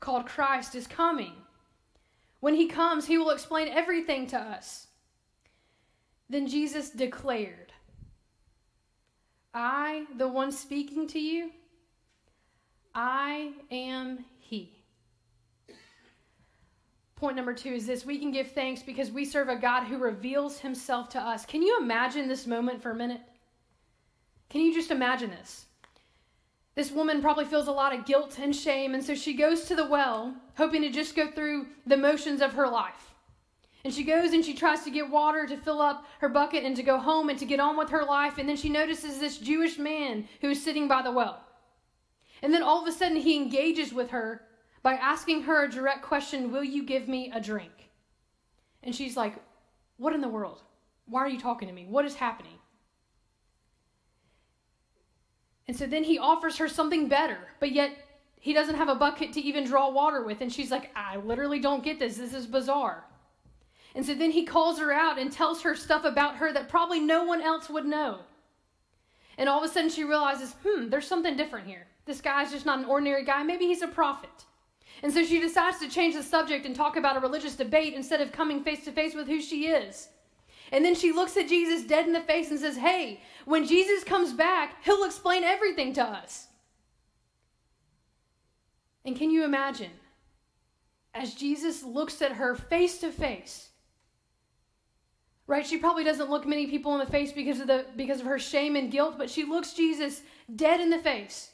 called 0.00 0.26
Christ 0.26 0.74
is 0.74 0.86
coming. 0.86 1.34
When 2.40 2.54
he 2.54 2.68
comes, 2.68 3.06
he 3.06 3.18
will 3.18 3.30
explain 3.30 3.68
everything 3.68 4.26
to 4.28 4.38
us. 4.38 4.86
Then 6.30 6.46
Jesus 6.46 6.90
declared, 6.90 7.72
I, 9.54 10.04
the 10.16 10.28
one 10.28 10.52
speaking 10.52 11.08
to 11.08 11.18
you, 11.18 11.50
I 12.94 13.52
am 13.70 14.24
He. 14.38 14.72
Point 17.16 17.36
number 17.36 17.54
two 17.54 17.72
is 17.72 17.86
this 17.86 18.04
we 18.04 18.18
can 18.18 18.30
give 18.30 18.52
thanks 18.52 18.82
because 18.82 19.10
we 19.10 19.24
serve 19.24 19.48
a 19.48 19.56
God 19.56 19.84
who 19.84 19.98
reveals 19.98 20.60
Himself 20.60 21.08
to 21.10 21.20
us. 21.20 21.46
Can 21.46 21.62
you 21.62 21.78
imagine 21.80 22.28
this 22.28 22.46
moment 22.46 22.82
for 22.82 22.90
a 22.90 22.94
minute? 22.94 23.20
Can 24.50 24.60
you 24.60 24.74
just 24.74 24.90
imagine 24.90 25.30
this? 25.30 25.66
This 26.78 26.92
woman 26.92 27.20
probably 27.20 27.44
feels 27.44 27.66
a 27.66 27.72
lot 27.72 27.92
of 27.92 28.04
guilt 28.04 28.38
and 28.38 28.54
shame, 28.54 28.94
and 28.94 29.02
so 29.02 29.16
she 29.16 29.34
goes 29.34 29.64
to 29.64 29.74
the 29.74 29.84
well, 29.84 30.36
hoping 30.56 30.82
to 30.82 30.90
just 30.90 31.16
go 31.16 31.28
through 31.28 31.66
the 31.88 31.96
motions 31.96 32.40
of 32.40 32.52
her 32.52 32.68
life. 32.68 33.16
And 33.82 33.92
she 33.92 34.04
goes 34.04 34.32
and 34.32 34.44
she 34.44 34.54
tries 34.54 34.84
to 34.84 34.92
get 34.92 35.10
water 35.10 35.44
to 35.44 35.56
fill 35.56 35.82
up 35.82 36.06
her 36.20 36.28
bucket 36.28 36.62
and 36.62 36.76
to 36.76 36.84
go 36.84 37.00
home 37.00 37.30
and 37.30 37.38
to 37.40 37.46
get 37.46 37.58
on 37.58 37.76
with 37.76 37.90
her 37.90 38.04
life. 38.04 38.38
And 38.38 38.48
then 38.48 38.56
she 38.56 38.68
notices 38.68 39.18
this 39.18 39.38
Jewish 39.38 39.76
man 39.76 40.28
who 40.40 40.50
is 40.50 40.62
sitting 40.62 40.86
by 40.86 41.02
the 41.02 41.10
well. 41.10 41.42
And 42.42 42.54
then 42.54 42.62
all 42.62 42.80
of 42.80 42.86
a 42.86 42.92
sudden, 42.92 43.16
he 43.16 43.34
engages 43.34 43.92
with 43.92 44.10
her 44.10 44.42
by 44.84 44.92
asking 44.92 45.42
her 45.42 45.64
a 45.64 45.68
direct 45.68 46.02
question 46.02 46.52
Will 46.52 46.62
you 46.62 46.84
give 46.84 47.08
me 47.08 47.32
a 47.34 47.40
drink? 47.40 47.90
And 48.84 48.94
she's 48.94 49.16
like, 49.16 49.34
What 49.96 50.14
in 50.14 50.20
the 50.20 50.28
world? 50.28 50.62
Why 51.06 51.22
are 51.22 51.28
you 51.28 51.40
talking 51.40 51.66
to 51.66 51.74
me? 51.74 51.86
What 51.86 52.04
is 52.04 52.14
happening? 52.14 52.57
And 55.68 55.76
so 55.76 55.86
then 55.86 56.02
he 56.02 56.18
offers 56.18 56.56
her 56.56 56.68
something 56.68 57.08
better, 57.08 57.38
but 57.60 57.72
yet 57.72 57.92
he 58.40 58.54
doesn't 58.54 58.76
have 58.76 58.88
a 58.88 58.94
bucket 58.94 59.34
to 59.34 59.40
even 59.40 59.64
draw 59.64 59.90
water 59.90 60.24
with. 60.24 60.40
And 60.40 60.52
she's 60.52 60.70
like, 60.70 60.90
I 60.96 61.16
literally 61.18 61.60
don't 61.60 61.84
get 61.84 61.98
this. 61.98 62.16
This 62.16 62.34
is 62.34 62.46
bizarre. 62.46 63.04
And 63.94 64.04
so 64.04 64.14
then 64.14 64.30
he 64.30 64.44
calls 64.44 64.78
her 64.78 64.92
out 64.92 65.18
and 65.18 65.30
tells 65.30 65.62
her 65.62 65.74
stuff 65.74 66.04
about 66.04 66.36
her 66.36 66.52
that 66.52 66.68
probably 66.68 67.00
no 67.00 67.24
one 67.24 67.42
else 67.42 67.68
would 67.68 67.84
know. 67.84 68.20
And 69.36 69.48
all 69.48 69.62
of 69.62 69.70
a 69.70 69.72
sudden 69.72 69.90
she 69.90 70.04
realizes, 70.04 70.54
hmm, 70.64 70.88
there's 70.88 71.06
something 71.06 71.36
different 71.36 71.66
here. 71.66 71.86
This 72.06 72.20
guy's 72.20 72.50
just 72.50 72.66
not 72.66 72.78
an 72.78 72.86
ordinary 72.86 73.24
guy. 73.24 73.42
Maybe 73.42 73.66
he's 73.66 73.82
a 73.82 73.88
prophet. 73.88 74.30
And 75.02 75.12
so 75.12 75.24
she 75.24 75.40
decides 75.40 75.78
to 75.78 75.88
change 75.88 76.14
the 76.14 76.22
subject 76.22 76.64
and 76.64 76.74
talk 76.74 76.96
about 76.96 77.16
a 77.16 77.20
religious 77.20 77.54
debate 77.54 77.94
instead 77.94 78.20
of 78.20 78.32
coming 78.32 78.64
face 78.64 78.84
to 78.84 78.92
face 78.92 79.14
with 79.14 79.28
who 79.28 79.40
she 79.40 79.66
is. 79.66 80.08
And 80.72 80.84
then 80.84 80.94
she 80.94 81.12
looks 81.12 81.36
at 81.36 81.48
Jesus 81.48 81.84
dead 81.84 82.06
in 82.06 82.12
the 82.12 82.20
face 82.20 82.50
and 82.50 82.60
says, 82.60 82.76
Hey, 82.76 83.20
when 83.44 83.66
Jesus 83.66 84.04
comes 84.04 84.32
back, 84.32 84.84
he'll 84.84 85.04
explain 85.04 85.44
everything 85.44 85.92
to 85.94 86.02
us. 86.02 86.48
And 89.04 89.16
can 89.16 89.30
you 89.30 89.44
imagine? 89.44 89.92
As 91.14 91.34
Jesus 91.34 91.82
looks 91.82 92.20
at 92.20 92.32
her 92.32 92.54
face 92.54 92.98
to 92.98 93.10
face, 93.10 93.70
right? 95.46 95.66
She 95.66 95.78
probably 95.78 96.04
doesn't 96.04 96.30
look 96.30 96.46
many 96.46 96.66
people 96.66 96.92
in 96.92 97.00
the 97.00 97.10
face 97.10 97.32
because 97.32 97.60
of, 97.60 97.66
the, 97.66 97.86
because 97.96 98.20
of 98.20 98.26
her 98.26 98.38
shame 98.38 98.76
and 98.76 98.90
guilt, 98.90 99.16
but 99.16 99.30
she 99.30 99.44
looks 99.44 99.72
Jesus 99.72 100.20
dead 100.54 100.80
in 100.80 100.90
the 100.90 100.98
face. 100.98 101.50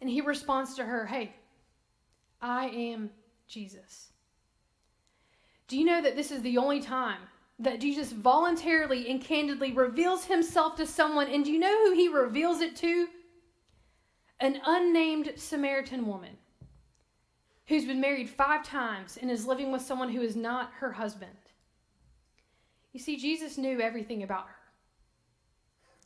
And 0.00 0.08
he 0.08 0.22
responds 0.22 0.74
to 0.76 0.84
her, 0.84 1.06
Hey, 1.06 1.34
I 2.40 2.68
am 2.68 3.10
Jesus. 3.46 4.08
Do 5.68 5.78
you 5.78 5.84
know 5.84 6.00
that 6.00 6.16
this 6.16 6.30
is 6.30 6.42
the 6.42 6.58
only 6.58 6.80
time 6.80 7.20
that 7.58 7.80
Jesus 7.80 8.12
voluntarily 8.12 9.10
and 9.10 9.20
candidly 9.20 9.72
reveals 9.72 10.24
himself 10.24 10.76
to 10.76 10.86
someone? 10.86 11.28
And 11.28 11.44
do 11.44 11.52
you 11.52 11.58
know 11.58 11.84
who 11.84 11.94
he 11.94 12.08
reveals 12.08 12.60
it 12.60 12.76
to? 12.76 13.08
An 14.40 14.60
unnamed 14.66 15.32
Samaritan 15.36 16.06
woman 16.06 16.36
who's 17.66 17.84
been 17.84 18.00
married 18.00 18.28
five 18.28 18.62
times 18.64 19.18
and 19.20 19.30
is 19.30 19.46
living 19.46 19.72
with 19.72 19.82
someone 19.82 20.10
who 20.10 20.20
is 20.20 20.36
not 20.36 20.70
her 20.74 20.92
husband. 20.92 21.30
You 22.92 23.00
see, 23.00 23.16
Jesus 23.16 23.58
knew 23.58 23.80
everything 23.80 24.22
about 24.22 24.46
her. 24.46 24.54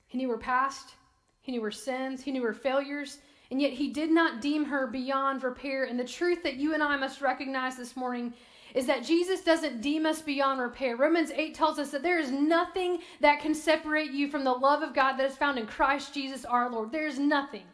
He 0.07 0.19
knew 0.19 0.29
her 0.31 0.39
past, 0.39 0.95
he 1.41 1.53
knew 1.53 1.63
her 1.63 1.71
sins, 1.71 2.23
he 2.23 2.33
knew 2.33 2.43
her 2.43 2.55
failures, 2.55 3.19
and 3.51 3.61
yet 3.61 3.73
he 3.73 3.89
did 3.89 4.11
not 4.11 4.41
deem 4.41 4.65
her 4.67 4.87
beyond 4.87 5.43
repair. 5.43 5.85
And 5.85 5.99
the 5.99 6.05
truth 6.05 6.43
that 6.43 6.57
you 6.57 6.75
and 6.75 6.83
I 6.83 6.97
must 6.97 7.21
recognize 7.21 7.77
this 7.77 7.97
morning 7.97 8.33
is 8.75 8.87
that 8.87 9.05
Jesus 9.05 9.43
doesn't 9.43 9.81
deem 9.81 10.07
us 10.07 10.23
beyond 10.23 10.61
repair. 10.61 10.97
Romans 10.97 11.33
8 11.35 11.55
tells 11.55 11.79
us 11.79 11.91
that 11.91 12.03
there 12.03 12.21
is 12.21 12.31
nothing 12.31 12.99
that 13.21 13.41
can 13.41 13.55
separate 13.55 14.13
you 14.13 14.29
from 14.29 14.45
the 14.45 14.53
love 14.53 14.83
of 14.83 14.95
God 14.95 15.17
that 15.17 15.29
is 15.29 15.37
found 15.37 15.59
in 15.59 15.67
Christ 15.67 16.15
Jesus 16.15 16.45
our 16.45 16.71
Lord. 16.71 16.93
There 16.93 17.07
is 17.07 17.19
nothing. 17.19 17.65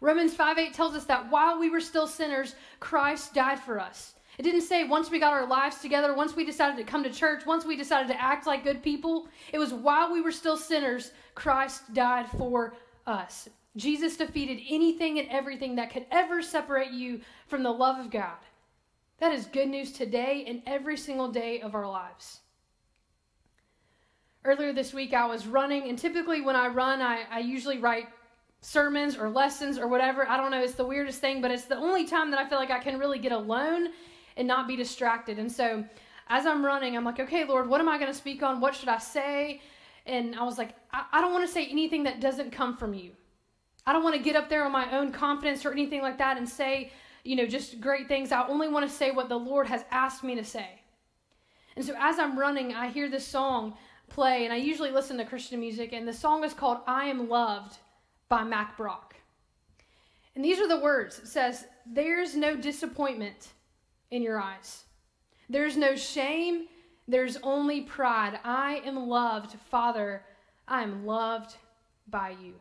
Romans 0.00 0.34
5 0.34 0.58
8 0.58 0.74
tells 0.74 0.94
us 0.94 1.04
that 1.04 1.30
while 1.30 1.58
we 1.58 1.70
were 1.70 1.80
still 1.80 2.06
sinners, 2.06 2.54
Christ 2.80 3.34
died 3.34 3.60
for 3.60 3.78
us. 3.78 4.14
It 4.38 4.42
didn't 4.42 4.62
say 4.62 4.84
once 4.84 5.10
we 5.10 5.18
got 5.18 5.32
our 5.32 5.46
lives 5.46 5.78
together, 5.78 6.14
once 6.14 6.36
we 6.36 6.44
decided 6.44 6.76
to 6.76 6.84
come 6.84 7.02
to 7.02 7.10
church, 7.10 7.46
once 7.46 7.64
we 7.64 7.76
decided 7.76 8.08
to 8.08 8.20
act 8.20 8.46
like 8.46 8.64
good 8.64 8.82
people. 8.82 9.28
It 9.52 9.58
was 9.58 9.72
while 9.72 10.12
we 10.12 10.20
were 10.20 10.32
still 10.32 10.58
sinners, 10.58 11.12
Christ 11.34 11.94
died 11.94 12.28
for 12.28 12.74
us. 13.06 13.48
Jesus 13.76 14.16
defeated 14.16 14.62
anything 14.68 15.18
and 15.18 15.28
everything 15.28 15.76
that 15.76 15.92
could 15.92 16.06
ever 16.10 16.42
separate 16.42 16.92
you 16.92 17.20
from 17.46 17.62
the 17.62 17.70
love 17.70 17.98
of 17.98 18.10
God. 18.10 18.36
That 19.18 19.32
is 19.32 19.46
good 19.46 19.68
news 19.68 19.92
today 19.92 20.44
and 20.46 20.62
every 20.66 20.96
single 20.96 21.30
day 21.30 21.60
of 21.60 21.74
our 21.74 21.86
lives. 21.86 22.40
Earlier 24.44 24.72
this 24.72 24.94
week, 24.94 25.12
I 25.12 25.26
was 25.26 25.46
running, 25.46 25.88
and 25.88 25.98
typically 25.98 26.40
when 26.40 26.54
I 26.54 26.68
run, 26.68 27.00
I, 27.00 27.24
I 27.30 27.40
usually 27.40 27.78
write 27.78 28.08
sermons 28.60 29.16
or 29.16 29.28
lessons 29.28 29.78
or 29.78 29.88
whatever. 29.88 30.28
I 30.28 30.36
don't 30.36 30.50
know, 30.50 30.62
it's 30.62 30.74
the 30.74 30.84
weirdest 30.84 31.20
thing, 31.20 31.40
but 31.40 31.50
it's 31.50 31.64
the 31.64 31.76
only 31.76 32.06
time 32.06 32.30
that 32.30 32.40
I 32.40 32.48
feel 32.48 32.58
like 32.58 32.70
I 32.70 32.78
can 32.78 32.98
really 32.98 33.18
get 33.18 33.32
alone 33.32 33.88
and 34.36 34.46
not 34.46 34.68
be 34.68 34.76
distracted. 34.76 35.38
And 35.38 35.50
so 35.50 35.84
as 36.28 36.46
I'm 36.46 36.64
running, 36.64 36.96
I'm 36.96 37.04
like, 37.04 37.20
okay, 37.20 37.44
Lord, 37.44 37.68
what 37.68 37.80
am 37.80 37.88
I 37.88 37.98
going 37.98 38.10
to 38.10 38.16
speak 38.16 38.42
on? 38.42 38.60
What 38.60 38.74
should 38.74 38.88
I 38.88 38.98
say? 38.98 39.60
And 40.06 40.36
I 40.36 40.44
was 40.44 40.58
like, 40.58 40.70
I, 40.92 41.04
I 41.12 41.20
don't 41.20 41.32
want 41.32 41.46
to 41.46 41.52
say 41.52 41.66
anything 41.66 42.04
that 42.04 42.20
doesn't 42.20 42.52
come 42.52 42.76
from 42.76 42.94
you. 42.94 43.12
I 43.86 43.92
don't 43.92 44.02
want 44.02 44.16
to 44.16 44.22
get 44.22 44.36
up 44.36 44.48
there 44.48 44.64
on 44.64 44.72
my 44.72 44.96
own 44.96 45.12
confidence 45.12 45.64
or 45.64 45.72
anything 45.72 46.02
like 46.02 46.18
that 46.18 46.36
and 46.36 46.48
say, 46.48 46.90
you 47.22 47.36
know, 47.36 47.46
just 47.46 47.80
great 47.80 48.08
things. 48.08 48.32
I 48.32 48.46
only 48.48 48.68
want 48.68 48.88
to 48.88 48.94
say 48.94 49.10
what 49.10 49.28
the 49.28 49.38
Lord 49.38 49.66
has 49.68 49.84
asked 49.90 50.24
me 50.24 50.34
to 50.34 50.44
say. 50.44 50.80
And 51.76 51.84
so 51.84 51.94
as 51.98 52.18
I'm 52.18 52.38
running, 52.38 52.74
I 52.74 52.88
hear 52.88 53.08
this 53.08 53.26
song 53.26 53.76
play, 54.08 54.44
and 54.44 54.52
I 54.52 54.56
usually 54.56 54.90
listen 54.90 55.18
to 55.18 55.24
Christian 55.24 55.60
music, 55.60 55.92
and 55.92 56.06
the 56.06 56.12
song 56.12 56.44
is 56.44 56.54
called 56.54 56.78
I 56.86 57.06
Am 57.06 57.28
Loved 57.28 57.78
by 58.28 58.44
Mack 58.44 58.76
Brock. 58.76 59.14
And 60.34 60.44
these 60.44 60.60
are 60.60 60.68
the 60.68 60.80
words 60.80 61.18
it 61.18 61.28
says, 61.28 61.66
There's 61.84 62.36
no 62.36 62.56
disappointment 62.56 63.48
in 64.10 64.22
your 64.22 64.40
eyes, 64.40 64.84
there's 65.48 65.76
no 65.76 65.96
shame, 65.96 66.66
there's 67.08 67.36
only 67.42 67.82
pride. 67.82 68.38
I 68.44 68.82
am 68.84 69.08
loved, 69.08 69.56
Father, 69.70 70.22
I 70.66 70.82
am 70.82 71.04
loved 71.06 71.56
by 72.08 72.30
you. 72.30 72.54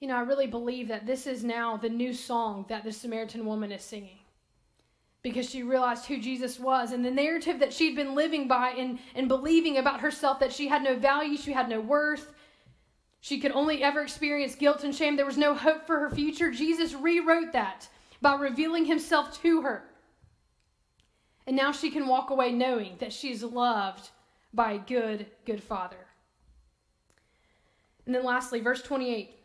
You 0.00 0.08
know, 0.08 0.16
I 0.16 0.20
really 0.20 0.46
believe 0.46 0.88
that 0.88 1.06
this 1.06 1.26
is 1.26 1.42
now 1.42 1.76
the 1.76 1.88
new 1.88 2.12
song 2.12 2.66
that 2.68 2.84
the 2.84 2.92
Samaritan 2.92 3.44
woman 3.44 3.72
is 3.72 3.82
singing 3.82 4.18
because 5.22 5.50
she 5.50 5.62
realized 5.62 6.06
who 6.06 6.18
Jesus 6.18 6.58
was 6.60 6.92
and 6.92 7.04
the 7.04 7.10
narrative 7.10 7.58
that 7.58 7.72
she'd 7.72 7.96
been 7.96 8.14
living 8.14 8.46
by 8.46 8.70
and, 8.70 8.98
and 9.14 9.26
believing 9.26 9.76
about 9.76 10.00
herself 10.00 10.38
that 10.40 10.52
she 10.52 10.68
had 10.68 10.82
no 10.82 10.96
value, 10.96 11.36
she 11.36 11.52
had 11.52 11.68
no 11.68 11.80
worth. 11.80 12.32
She 13.20 13.40
could 13.40 13.50
only 13.50 13.82
ever 13.82 14.00
experience 14.00 14.54
guilt 14.54 14.84
and 14.84 14.94
shame. 14.94 15.16
There 15.16 15.26
was 15.26 15.36
no 15.36 15.54
hope 15.54 15.86
for 15.86 15.98
her 15.98 16.10
future. 16.10 16.52
Jesus 16.52 16.94
rewrote 16.94 17.52
that 17.52 17.88
by 18.22 18.36
revealing 18.36 18.84
himself 18.84 19.42
to 19.42 19.62
her. 19.62 19.82
And 21.46 21.56
now 21.56 21.72
she 21.72 21.90
can 21.90 22.06
walk 22.06 22.30
away 22.30 22.52
knowing 22.52 22.96
that 23.00 23.12
she's 23.12 23.42
loved 23.42 24.10
by 24.54 24.72
a 24.72 24.78
good, 24.78 25.26
good 25.44 25.62
father. 25.62 26.06
And 28.06 28.14
then 28.14 28.24
lastly, 28.24 28.60
verse 28.60 28.82
28 28.82 29.37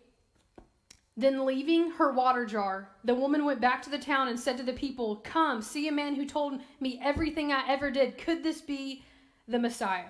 then, 1.16 1.46
leaving 1.46 1.92
her 1.92 2.12
water 2.12 2.44
jar, 2.44 2.90
the 3.04 3.14
woman 3.14 3.46
went 3.46 3.62
back 3.62 3.84
to 3.84 3.90
the 3.92 4.00
town 4.00 4.30
and 4.30 4.40
said 4.40 4.58
to 4.58 4.64
the 4.64 4.74
people, 4.74 5.18
Come, 5.18 5.62
see 5.62 5.88
a 5.88 5.92
man 5.92 6.16
who 6.16 6.26
told 6.26 6.60
me 6.80 7.00
everything 7.04 7.52
I 7.52 7.68
ever 7.68 7.92
did. 7.92 8.18
Could 8.18 8.44
this 8.44 8.62
be 8.62 9.06
the 9.48 9.60
Messiah? 9.60 10.10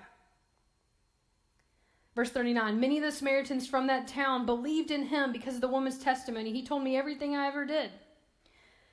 Verse 2.14 2.30
39 2.30 2.80
Many 2.80 2.96
of 2.96 3.04
the 3.04 3.12
Samaritans 3.12 3.66
from 3.66 3.86
that 3.88 4.08
town 4.08 4.46
believed 4.46 4.90
in 4.90 5.04
him 5.04 5.30
because 5.30 5.56
of 5.56 5.60
the 5.60 5.68
woman's 5.68 5.98
testimony. 5.98 6.52
He 6.52 6.64
told 6.64 6.82
me 6.82 6.96
everything 6.96 7.36
I 7.36 7.48
ever 7.48 7.66
did. 7.66 7.90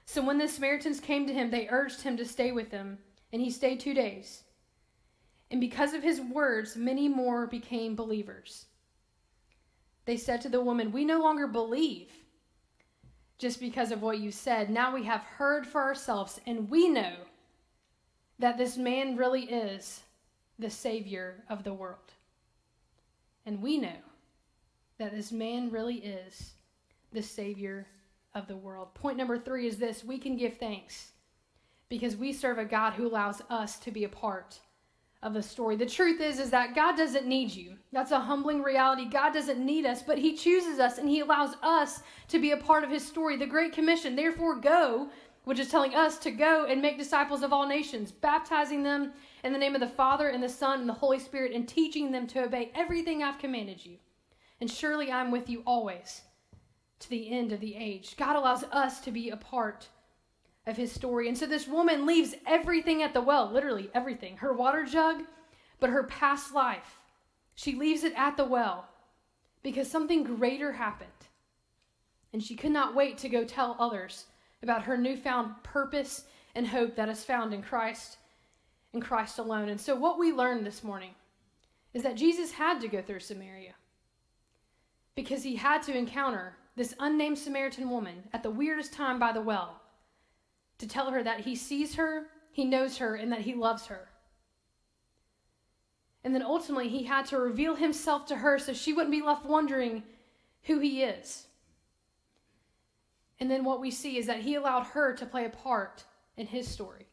So, 0.06 0.22
when 0.22 0.38
the 0.38 0.50
Samaritans 0.50 1.00
came 1.00 1.26
to 1.28 1.34
him, 1.34 1.50
they 1.50 1.70
urged 1.70 2.02
him 2.02 2.18
to 2.18 2.26
stay 2.26 2.52
with 2.52 2.72
them, 2.72 2.98
and 3.32 3.42
he 3.42 3.50
stayed 3.50 3.80
two 3.80 3.94
days. 3.94 4.44
And 5.50 5.62
because 5.62 5.94
of 5.94 6.04
his 6.04 6.20
words, 6.20 6.76
many 6.76 7.08
more 7.08 7.48
became 7.48 7.96
believers. 7.96 8.66
They 10.12 10.18
said 10.18 10.42
to 10.42 10.50
the 10.50 10.60
woman, 10.60 10.92
We 10.92 11.06
no 11.06 11.22
longer 11.22 11.48
believe 11.48 12.10
just 13.38 13.62
because 13.62 13.94
of 13.94 14.02
what 14.02 14.20
you 14.20 14.30
said. 14.30 14.70
Now 14.70 14.94
we 14.94 15.06
have 15.06 15.22
heard 15.22 15.66
for 15.66 15.82
ourselves, 15.82 16.42
and 16.46 16.70
we 16.70 16.90
know 16.90 17.14
that 18.38 18.58
this 18.58 18.76
man 18.76 19.16
really 19.16 19.44
is 19.44 20.02
the 20.60 20.70
Savior 20.70 21.46
of 21.50 21.64
the 21.64 21.74
world. 21.74 22.12
And 23.46 23.62
we 23.62 23.78
know 23.78 24.02
that 24.98 25.14
this 25.14 25.32
man 25.32 25.72
really 25.72 26.00
is 26.00 26.56
the 27.14 27.24
Savior 27.24 27.88
of 28.36 28.50
the 28.50 28.58
world. 28.58 28.94
Point 28.94 29.16
number 29.16 29.40
three 29.40 29.66
is 29.66 29.78
this 29.78 30.04
we 30.04 30.18
can 30.18 30.36
give 30.36 30.58
thanks 30.58 31.12
because 31.88 32.18
we 32.18 32.34
serve 32.34 32.58
a 32.58 32.66
God 32.66 32.96
who 32.96 33.08
allows 33.08 33.42
us 33.50 33.80
to 33.80 33.92
be 33.92 34.04
a 34.04 34.10
part 34.10 34.60
of 35.24 35.34
the 35.34 35.44
story. 35.44 35.76
The 35.76 35.86
truth 35.86 36.20
is 36.20 36.40
is 36.40 36.50
that 36.50 36.74
God 36.74 36.98
doesn't 36.98 37.28
need 37.28 37.52
you. 37.52 37.76
That's 37.92 38.12
a 38.12 38.20
humbling 38.20 38.64
reality. 38.64 39.06
God 39.06 39.34
doesn't 39.34 39.64
need 39.64 39.86
us, 39.86 40.02
but 40.02 40.18
he 40.18 40.36
chooses 40.36 40.80
us 40.80 40.98
and 40.98 41.08
he 41.08 41.20
allows 41.20 41.56
us 41.62 42.02
to 42.30 42.40
be 42.40 42.52
a 42.52 42.58
part 42.58 42.84
of 42.84 42.90
his 42.90 43.06
story. 43.06 43.38
The 43.38 43.46
great 43.46 43.72
commission, 43.72 44.16
therefore 44.16 44.60
go, 44.60 45.10
which 45.44 45.60
is 45.60 45.70
telling 45.70 45.94
us 45.94 46.18
to 46.20 46.32
go 46.32 46.66
and 46.66 46.82
make 46.82 46.98
disciples 46.98 47.44
of 47.44 47.54
all 47.54 47.68
nations, 47.68 48.12
baptizing 48.12 48.84
them 48.84 49.12
in 49.44 49.54
the 49.54 49.60
name 49.60 49.76
of 49.76 49.82
the 49.82 49.88
Father 49.88 50.30
and 50.30 50.42
the 50.42 50.50
Son 50.50 50.80
and 50.80 50.90
the 50.90 50.94
Holy 50.94 51.20
Spirit 51.20 51.52
and 51.54 51.68
teaching 51.68 52.12
them 52.12 52.28
to 52.28 52.44
obey 52.44 52.72
everything 52.74 53.22
I've 53.22 53.40
commanded 53.40 53.86
you. 53.86 53.98
And 54.60 54.70
surely 54.70 55.12
I'm 55.12 55.32
with 55.32 55.50
you 55.50 55.62
always 55.66 56.22
to 57.00 57.10
the 57.10 57.32
end 57.32 57.52
of 57.52 57.60
the 57.60 57.76
age. 57.76 58.16
God 58.18 58.36
allows 58.36 58.64
us 58.72 59.00
to 59.02 59.12
be 59.12 59.30
a 59.30 59.38
part 59.38 59.88
of 60.72 60.78
his 60.78 60.92
story. 60.92 61.28
And 61.28 61.38
so 61.38 61.46
this 61.46 61.68
woman 61.68 62.08
leaves 62.08 62.34
everything 62.48 63.04
at 63.04 63.14
the 63.14 63.22
well, 63.22 63.52
literally 63.52 63.92
everything 63.94 64.38
her 64.38 64.54
water 64.54 64.86
jug, 64.86 65.24
but 65.80 65.92
her 65.92 66.04
past 66.04 66.56
life. 66.56 67.00
She 67.54 67.76
leaves 67.76 68.04
it 68.04 68.14
at 68.16 68.38
the 68.38 68.46
well 68.46 68.88
because 69.62 69.92
something 69.92 70.24
greater 70.24 70.72
happened. 70.72 71.10
And 72.34 72.42
she 72.42 72.56
could 72.56 72.72
not 72.72 72.96
wait 72.96 73.18
to 73.20 73.30
go 73.30 73.44
tell 73.44 73.76
others 73.78 74.26
about 74.64 74.84
her 74.84 74.98
newfound 74.98 75.62
purpose 75.64 76.24
and 76.56 76.66
hope 76.66 76.96
that 76.96 77.10
is 77.10 77.24
found 77.24 77.54
in 77.54 77.62
Christ 77.62 78.18
and 78.94 79.02
Christ 79.02 79.38
alone. 79.38 79.70
And 79.70 79.80
so, 79.80 79.96
what 79.96 80.18
we 80.18 80.32
learned 80.32 80.66
this 80.66 80.84
morning 80.84 81.12
is 81.94 82.04
that 82.04 82.16
Jesus 82.16 82.52
had 82.52 82.80
to 82.82 82.88
go 82.88 83.02
through 83.02 83.20
Samaria 83.20 83.74
because 85.16 85.44
he 85.44 85.56
had 85.56 85.84
to 85.84 85.98
encounter 85.98 86.56
this 86.78 86.96
unnamed 87.00 87.38
Samaritan 87.38 87.90
woman 87.90 88.24
at 88.32 88.44
the 88.44 88.50
weirdest 88.50 88.94
time 88.94 89.20
by 89.20 89.34
the 89.34 89.42
well 89.42 89.81
to 90.82 90.88
tell 90.88 91.12
her 91.12 91.24
that 91.24 91.42
he 91.42 91.56
sees 91.56 91.96
her, 91.96 92.26
he 92.52 92.66
knows 92.66 92.98
her, 92.98 93.16
and 93.16 93.32
that 93.32 93.42
he 93.42 93.54
loves 93.54 93.86
her. 93.86 94.10
And 96.24 96.36
then 96.36 96.44
ultimately, 96.44 96.90
he 96.90 97.04
had 97.04 97.26
to 97.28 97.38
reveal 97.38 97.76
himself 97.76 98.26
to 98.28 98.36
her 98.36 98.60
so 98.60 98.74
she 98.74 98.94
wouldn't 98.94 99.12
be 99.12 99.22
left 99.22 99.46
wondering 99.46 100.04
who 100.64 100.80
he 100.80 101.04
is. 101.04 101.48
And 103.40 103.50
then 103.50 103.64
what 103.64 103.80
we 103.80 103.90
see 103.90 104.18
is 104.18 104.26
that 104.26 104.42
he 104.42 104.56
allowed 104.56 104.84
her 104.88 105.14
to 105.14 105.26
play 105.26 105.46
a 105.46 105.50
part 105.50 106.04
in 106.36 106.48
his 106.48 106.68
story 106.68 107.08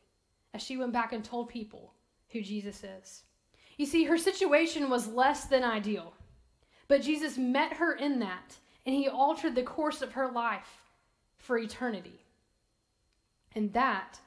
as 0.55 0.63
she 0.63 0.77
went 0.77 0.93
back 0.93 1.13
and 1.13 1.25
told 1.25 1.49
people 1.49 1.93
who 2.31 2.43
Jesus 2.43 2.85
is. 2.85 3.23
You 3.77 3.87
see, 3.87 4.05
her 4.05 4.19
situation 4.19 4.91
was 4.91 5.07
less 5.09 5.45
than 5.45 5.63
ideal, 5.63 6.13
but 6.87 7.03
Jesus 7.03 7.39
met 7.39 7.75
her 7.75 7.95
in 7.95 8.19
that, 8.21 8.57
and 8.85 8.95
he 8.95 9.09
altered 9.09 9.55
the 9.55 9.63
course 9.63 10.03
of 10.03 10.13
her 10.13 10.31
life 10.31 10.83
for 11.37 11.59
eternity. 11.59 12.21
And 13.55 13.73
that 13.73 14.19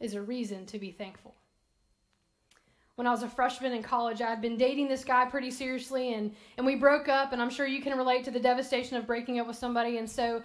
is 0.00 0.14
a 0.14 0.22
reason 0.22 0.66
to 0.66 0.78
be 0.78 0.90
thankful. 0.90 1.34
When 2.96 3.06
I 3.06 3.10
was 3.10 3.22
a 3.22 3.28
freshman 3.28 3.72
in 3.72 3.82
college, 3.82 4.20
I 4.20 4.28
had 4.28 4.42
been 4.42 4.56
dating 4.56 4.88
this 4.88 5.04
guy 5.04 5.24
pretty 5.26 5.52
seriously, 5.52 6.14
and, 6.14 6.34
and 6.56 6.66
we 6.66 6.74
broke 6.74 7.08
up, 7.08 7.32
and 7.32 7.40
I'm 7.40 7.50
sure 7.50 7.66
you 7.66 7.80
can 7.80 7.96
relate 7.96 8.24
to 8.24 8.32
the 8.32 8.40
devastation 8.40 8.96
of 8.96 9.06
breaking 9.06 9.38
up 9.38 9.46
with 9.46 9.56
somebody. 9.56 9.98
And 9.98 10.10
so 10.10 10.42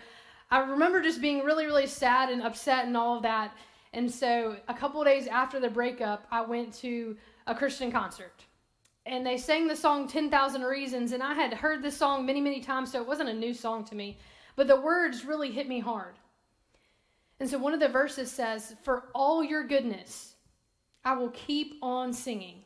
I 0.52 0.60
remember 0.60 1.02
just 1.02 1.20
being 1.20 1.40
really, 1.40 1.66
really 1.66 1.88
sad 1.88 2.30
and 2.30 2.44
upset 2.44 2.86
and 2.86 2.96
all 2.96 3.18
of 3.18 3.24
that. 3.24 3.56
And 3.94 4.10
so 4.10 4.56
a 4.68 4.74
couple 4.74 5.04
days 5.04 5.28
after 5.28 5.60
the 5.60 5.70
breakup, 5.70 6.28
I 6.32 6.42
went 6.42 6.74
to 6.76 7.18
a 7.48 7.56
Christian 7.56 7.92
concert. 7.92 8.44
And 9.06 9.26
they 9.26 9.38
sang 9.38 9.68
the 9.68 9.76
song 9.76 10.08
10,000 10.08 10.62
Reasons, 10.62 11.12
and 11.12 11.22
I 11.22 11.34
had 11.34 11.54
heard 11.54 11.82
this 11.82 11.98
song 11.98 12.26
many, 12.26 12.40
many 12.40 12.62
times, 12.62 12.92
so 12.92 13.02
it 13.02 13.08
wasn't 13.08 13.30
a 13.30 13.34
new 13.34 13.54
song 13.54 13.84
to 13.86 13.96
me. 13.96 14.18
But 14.56 14.68
the 14.68 14.80
words 14.80 15.26
really 15.26 15.52
hit 15.52 15.68
me 15.68 15.80
hard. 15.80 16.16
And 17.44 17.50
so 17.50 17.58
one 17.58 17.74
of 17.74 17.82
the 17.82 17.90
verses 17.90 18.32
says, 18.32 18.74
For 18.84 19.10
all 19.14 19.44
your 19.44 19.68
goodness, 19.68 20.36
I 21.04 21.12
will 21.12 21.32
keep 21.32 21.76
on 21.82 22.14
singing 22.14 22.64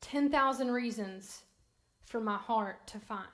10,000 0.00 0.68
reasons 0.68 1.42
for 2.04 2.20
my 2.20 2.38
heart 2.38 2.84
to 2.88 2.98
find. 2.98 3.28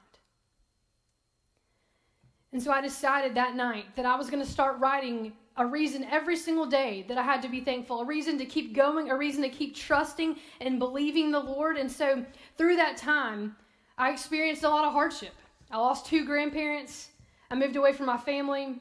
And 2.53 2.63
so 2.63 2.73
I 2.73 2.83
decided 2.83 3.35
that 3.35 3.57
night 3.57 3.97
that 3.97 4.05
I 4.05 4.17
was 4.17 4.29
going 4.29 4.45
to 4.45 4.51
start 4.51 4.79
writing 4.81 5.33
a 5.57 5.65
reason 5.65 6.05
every 6.11 6.37
single 6.37 6.67
day 6.67 7.07
that 7.09 7.17
I 7.17 7.23
had 7.23 7.41
to 7.41 7.49
be 7.49 7.63
thankful, 7.63 8.03
a 8.03 8.05
reason 8.05 8.37
to 8.37 8.45
keep 8.45 8.75
going, 8.75 9.11
a 9.11 9.17
reason 9.17 9.41
to 9.45 9.49
keep 9.49 9.75
trusting 9.75 10.37
and 10.61 10.79
believing 10.79 11.31
the 11.31 11.41
Lord. 11.41 11.79
And 11.79 11.91
so 11.91 12.23
through 12.59 12.77
that 12.77 12.99
time, 12.99 13.57
I 13.97 14.11
experienced 14.11 14.63
a 14.63 14.69
lot 14.69 14.85
of 14.85 14.93
hardship. 14.93 15.33
I 15.71 15.79
lost 15.79 16.05
two 16.05 16.27
grandparents. 16.27 17.09
I 17.51 17.55
moved 17.55 17.77
away 17.77 17.95
from 17.95 18.05
my 18.05 18.19
family. 18.19 18.79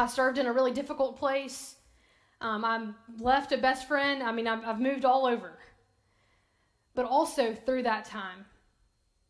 I 0.00 0.06
served 0.06 0.38
in 0.38 0.46
a 0.46 0.52
really 0.52 0.72
difficult 0.72 1.18
place. 1.18 1.74
Um, 2.40 2.64
I 2.64 2.88
left 3.18 3.52
a 3.52 3.58
best 3.58 3.86
friend. 3.86 4.22
I 4.22 4.32
mean, 4.32 4.48
I've, 4.48 4.64
I've 4.64 4.80
moved 4.80 5.04
all 5.04 5.26
over. 5.26 5.58
But 6.94 7.04
also 7.04 7.54
through 7.54 7.82
that 7.82 8.06
time, 8.06 8.46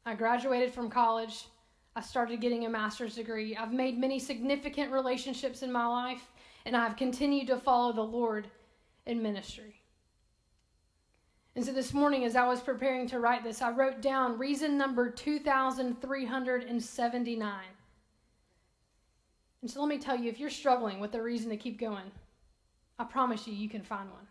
I 0.06 0.14
graduated 0.14 0.72
from 0.72 0.88
college. 0.88 1.46
I 1.96 2.02
started 2.02 2.40
getting 2.40 2.66
a 2.66 2.70
master's 2.70 3.16
degree. 3.16 3.56
I've 3.56 3.72
made 3.72 3.98
many 3.98 4.20
significant 4.20 4.92
relationships 4.92 5.62
in 5.62 5.72
my 5.72 5.86
life, 5.86 6.22
and 6.64 6.76
I've 6.76 6.96
continued 6.96 7.48
to 7.48 7.56
follow 7.56 7.92
the 7.92 8.02
Lord 8.02 8.46
in 9.06 9.20
ministry. 9.20 9.74
And 11.56 11.64
so 11.64 11.72
this 11.72 11.92
morning, 11.92 12.24
as 12.24 12.36
I 12.36 12.46
was 12.46 12.60
preparing 12.60 13.08
to 13.08 13.18
write 13.18 13.42
this, 13.42 13.60
I 13.60 13.72
wrote 13.72 14.00
down 14.00 14.38
reason 14.38 14.78
number 14.78 15.10
2379. 15.10 17.60
And 19.62 19.70
so 19.70 19.80
let 19.80 19.88
me 19.88 19.98
tell 19.98 20.16
you 20.16 20.30
if 20.30 20.38
you're 20.38 20.50
struggling 20.50 21.00
with 21.00 21.14
a 21.14 21.22
reason 21.22 21.50
to 21.50 21.56
keep 21.56 21.78
going, 21.78 22.10
I 22.98 23.04
promise 23.04 23.46
you, 23.46 23.54
you 23.54 23.68
can 23.68 23.82
find 23.82 24.10
one. 24.10 24.26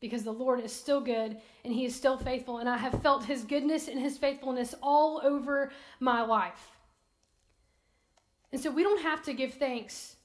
Because 0.00 0.22
the 0.22 0.32
Lord 0.32 0.60
is 0.60 0.72
still 0.72 1.00
good 1.00 1.38
and 1.64 1.72
He 1.72 1.84
is 1.84 1.94
still 1.94 2.16
faithful, 2.16 2.58
and 2.58 2.68
I 2.68 2.76
have 2.76 3.02
felt 3.02 3.24
His 3.24 3.44
goodness 3.44 3.88
and 3.88 3.98
His 3.98 4.16
faithfulness 4.16 4.74
all 4.82 5.20
over 5.24 5.72
my 5.98 6.22
life. 6.22 6.70
And 8.52 8.60
so 8.60 8.70
we 8.70 8.82
don't 8.82 9.02
have 9.02 9.22
to 9.24 9.34
give 9.34 9.54
thanks 9.54 10.16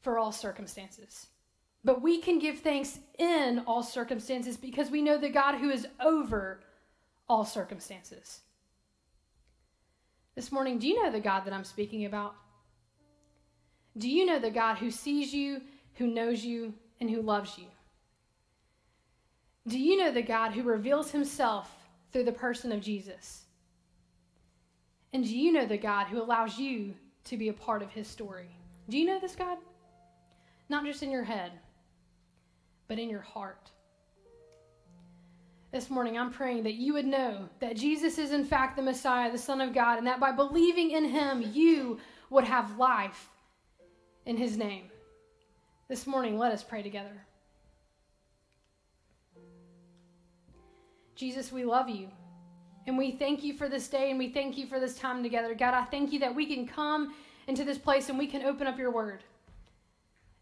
for 0.00 0.18
all 0.18 0.32
circumstances, 0.32 1.26
but 1.84 2.00
we 2.00 2.18
can 2.18 2.38
give 2.38 2.60
thanks 2.60 2.98
in 3.18 3.62
all 3.66 3.82
circumstances 3.82 4.56
because 4.56 4.90
we 4.90 5.02
know 5.02 5.18
the 5.18 5.28
God 5.28 5.56
who 5.56 5.70
is 5.70 5.86
over 6.00 6.60
all 7.28 7.44
circumstances. 7.44 8.40
This 10.34 10.50
morning, 10.50 10.78
do 10.78 10.88
you 10.88 11.02
know 11.02 11.10
the 11.10 11.20
God 11.20 11.40
that 11.44 11.52
I'm 11.52 11.64
speaking 11.64 12.04
about? 12.04 12.34
Do 13.96 14.08
you 14.08 14.24
know 14.24 14.38
the 14.38 14.50
God 14.50 14.78
who 14.78 14.90
sees 14.90 15.34
you, 15.34 15.60
who 15.94 16.06
knows 16.06 16.44
you, 16.44 16.72
and 17.00 17.10
who 17.10 17.20
loves 17.20 17.58
you? 17.58 17.66
Do 19.68 19.78
you 19.78 19.96
know 19.96 20.10
the 20.10 20.22
God 20.22 20.52
who 20.52 20.62
reveals 20.62 21.10
himself 21.10 21.70
through 22.12 22.24
the 22.24 22.32
person 22.32 22.72
of 22.72 22.80
Jesus? 22.80 23.42
And 25.12 25.24
do 25.24 25.36
you 25.36 25.52
know 25.52 25.66
the 25.66 25.76
God 25.76 26.06
who 26.06 26.20
allows 26.20 26.58
you 26.58 26.94
to 27.24 27.36
be 27.36 27.48
a 27.48 27.52
part 27.52 27.82
of 27.82 27.90
his 27.90 28.08
story? 28.08 28.48
Do 28.88 28.98
you 28.98 29.04
know 29.04 29.20
this 29.20 29.36
God? 29.36 29.58
Not 30.68 30.84
just 30.84 31.02
in 31.02 31.10
your 31.10 31.22
head, 31.22 31.52
but 32.88 32.98
in 32.98 33.10
your 33.10 33.20
heart. 33.20 33.70
This 35.70 35.90
morning, 35.90 36.18
I'm 36.18 36.30
praying 36.30 36.64
that 36.64 36.74
you 36.74 36.92
would 36.94 37.06
know 37.06 37.48
that 37.60 37.76
Jesus 37.76 38.18
is, 38.18 38.32
in 38.32 38.44
fact, 38.44 38.76
the 38.76 38.82
Messiah, 38.82 39.30
the 39.30 39.38
Son 39.38 39.60
of 39.60 39.72
God, 39.72 39.98
and 39.98 40.06
that 40.06 40.20
by 40.20 40.32
believing 40.32 40.90
in 40.90 41.04
him, 41.04 41.42
you 41.52 41.98
would 42.30 42.44
have 42.44 42.78
life 42.78 43.30
in 44.26 44.36
his 44.36 44.56
name. 44.56 44.84
This 45.88 46.06
morning, 46.06 46.38
let 46.38 46.52
us 46.52 46.62
pray 46.62 46.82
together. 46.82 47.26
Jesus, 51.14 51.52
we 51.52 51.64
love 51.64 51.88
you. 51.88 52.08
And 52.86 52.98
we 52.98 53.12
thank 53.12 53.44
you 53.44 53.54
for 53.54 53.68
this 53.68 53.88
day 53.88 54.10
and 54.10 54.18
we 54.18 54.28
thank 54.28 54.58
you 54.58 54.66
for 54.66 54.80
this 54.80 54.96
time 54.96 55.22
together. 55.22 55.54
God, 55.54 55.74
I 55.74 55.84
thank 55.84 56.12
you 56.12 56.18
that 56.20 56.34
we 56.34 56.46
can 56.46 56.66
come 56.66 57.14
into 57.46 57.64
this 57.64 57.78
place 57.78 58.08
and 58.08 58.18
we 58.18 58.26
can 58.26 58.42
open 58.42 58.66
up 58.66 58.78
your 58.78 58.90
word. 58.90 59.22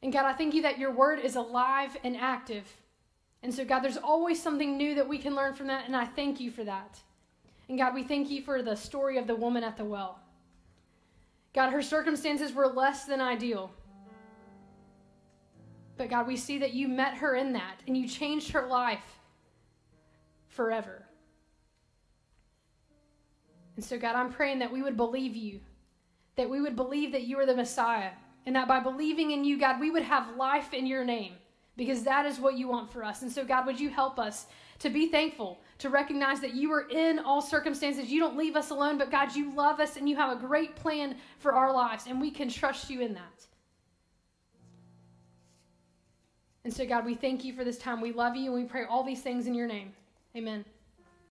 And 0.03 0.13
God, 0.13 0.25
I 0.25 0.33
thank 0.33 0.55
you 0.55 0.63
that 0.63 0.79
your 0.79 0.93
word 0.93 1.21
is 1.21 1.37
alive 1.37 1.97
and 2.03 2.17
active. 2.17 2.65
And 3.43 3.53
so, 3.53 3.65
God, 3.65 3.81
there's 3.81 3.99
always 3.99 4.43
something 4.43 4.77
new 4.77 4.95
that 4.95 5.09
we 5.09 5.19
can 5.19 5.35
learn 5.35 5.55
from 5.55 5.67
that. 5.67 5.87
And 5.87 5.97
I 5.97 6.07
thank 6.07 6.41
you 6.41 6.51
for 6.51 6.65
that. 6.65 6.99
And 7.69 7.79
God, 7.79 7.95
we 7.95 8.03
thank 8.03 8.31
you 8.31 8.43
for 8.43 8.63
the 8.63 8.75
story 8.75 9.19
of 9.19 9.27
the 9.27 9.35
woman 9.35 9.63
at 9.63 9.77
the 9.77 9.85
well. 9.85 10.19
God, 11.53 11.71
her 11.71 11.83
circumstances 11.83 12.53
were 12.53 12.69
less 12.69 13.05
than 13.05 13.21
ideal. 13.21 13.73
But 15.97 16.09
God, 16.09 16.27
we 16.27 16.37
see 16.37 16.59
that 16.59 16.73
you 16.73 16.89
met 16.89 17.15
her 17.17 17.35
in 17.35 17.53
that 17.55 17.81
and 17.87 17.97
you 17.97 18.09
changed 18.09 18.53
her 18.53 18.67
life 18.67 19.19
forever. 20.49 21.05
And 23.77 23.85
so, 23.85 23.99
God, 23.99 24.15
I'm 24.15 24.33
praying 24.33 24.61
that 24.61 24.73
we 24.73 24.83
would 24.83 24.97
believe 24.97 25.35
you, 25.35 25.61
that 26.37 26.49
we 26.49 26.61
would 26.61 26.77
believe 26.77 27.13
that 27.13 27.25
you 27.25 27.39
are 27.39 27.47
the 27.47 27.57
Messiah, 27.57 28.11
and 28.47 28.57
that 28.57 28.69
by 28.69 28.81
believing 28.81 29.31
in 29.33 29.45
you, 29.45 29.59
God, 29.59 29.81
we 29.81 29.91
would 29.91 30.03
have 30.03 30.37
life 30.37 30.73
in 30.73 30.87
your 30.87 31.05
name 31.05 31.35
because 31.77 32.03
that 32.05 32.27
is 32.27 32.39
what 32.39 32.59
you 32.59 32.69
want 32.69 32.91
for 32.91 33.05
us. 33.05 33.23
And 33.23 33.31
so, 33.31 33.45
God, 33.45 33.67
would 33.67 33.81
you 33.81 33.91
help 33.91 34.19
us 34.19 34.47
to 34.81 34.91
be 34.91 35.09
thankful, 35.09 35.61
to 35.79 35.89
recognize 35.89 36.41
that 36.41 36.55
you 36.55 36.73
are 36.73 36.89
in 36.91 37.19
all 37.19 37.41
circumstances. 37.41 38.11
You 38.11 38.21
don't 38.21 38.37
leave 38.37 38.57
us 38.57 38.71
alone, 38.71 38.99
but 38.99 39.11
God, 39.11 39.35
you 39.35 39.55
love 39.55 39.79
us 39.79 39.97
and 39.97 40.09
you 40.09 40.17
have 40.17 40.37
a 40.37 40.41
great 40.41 40.75
plan 40.75 41.17
for 41.39 41.53
our 41.53 41.73
lives, 41.73 42.05
and 42.09 42.21
we 42.21 42.31
can 42.31 42.49
trust 42.49 42.91
you 42.91 43.01
in 43.01 43.15
that. 43.15 43.47
And 46.65 46.75
so, 46.75 46.87
God, 46.87 47.07
we 47.07 47.15
thank 47.15 47.45
you 47.45 47.55
for 47.55 47.65
this 47.65 47.79
time. 47.79 48.01
We 48.01 48.13
love 48.13 48.37
you 48.37 48.53
and 48.53 48.63
we 48.63 48.69
pray 48.69 48.85
all 48.85 49.03
these 49.03 49.23
things 49.23 49.47
in 49.47 49.55
your 49.55 49.67
name. 49.67 49.93
Amen. 50.37 50.65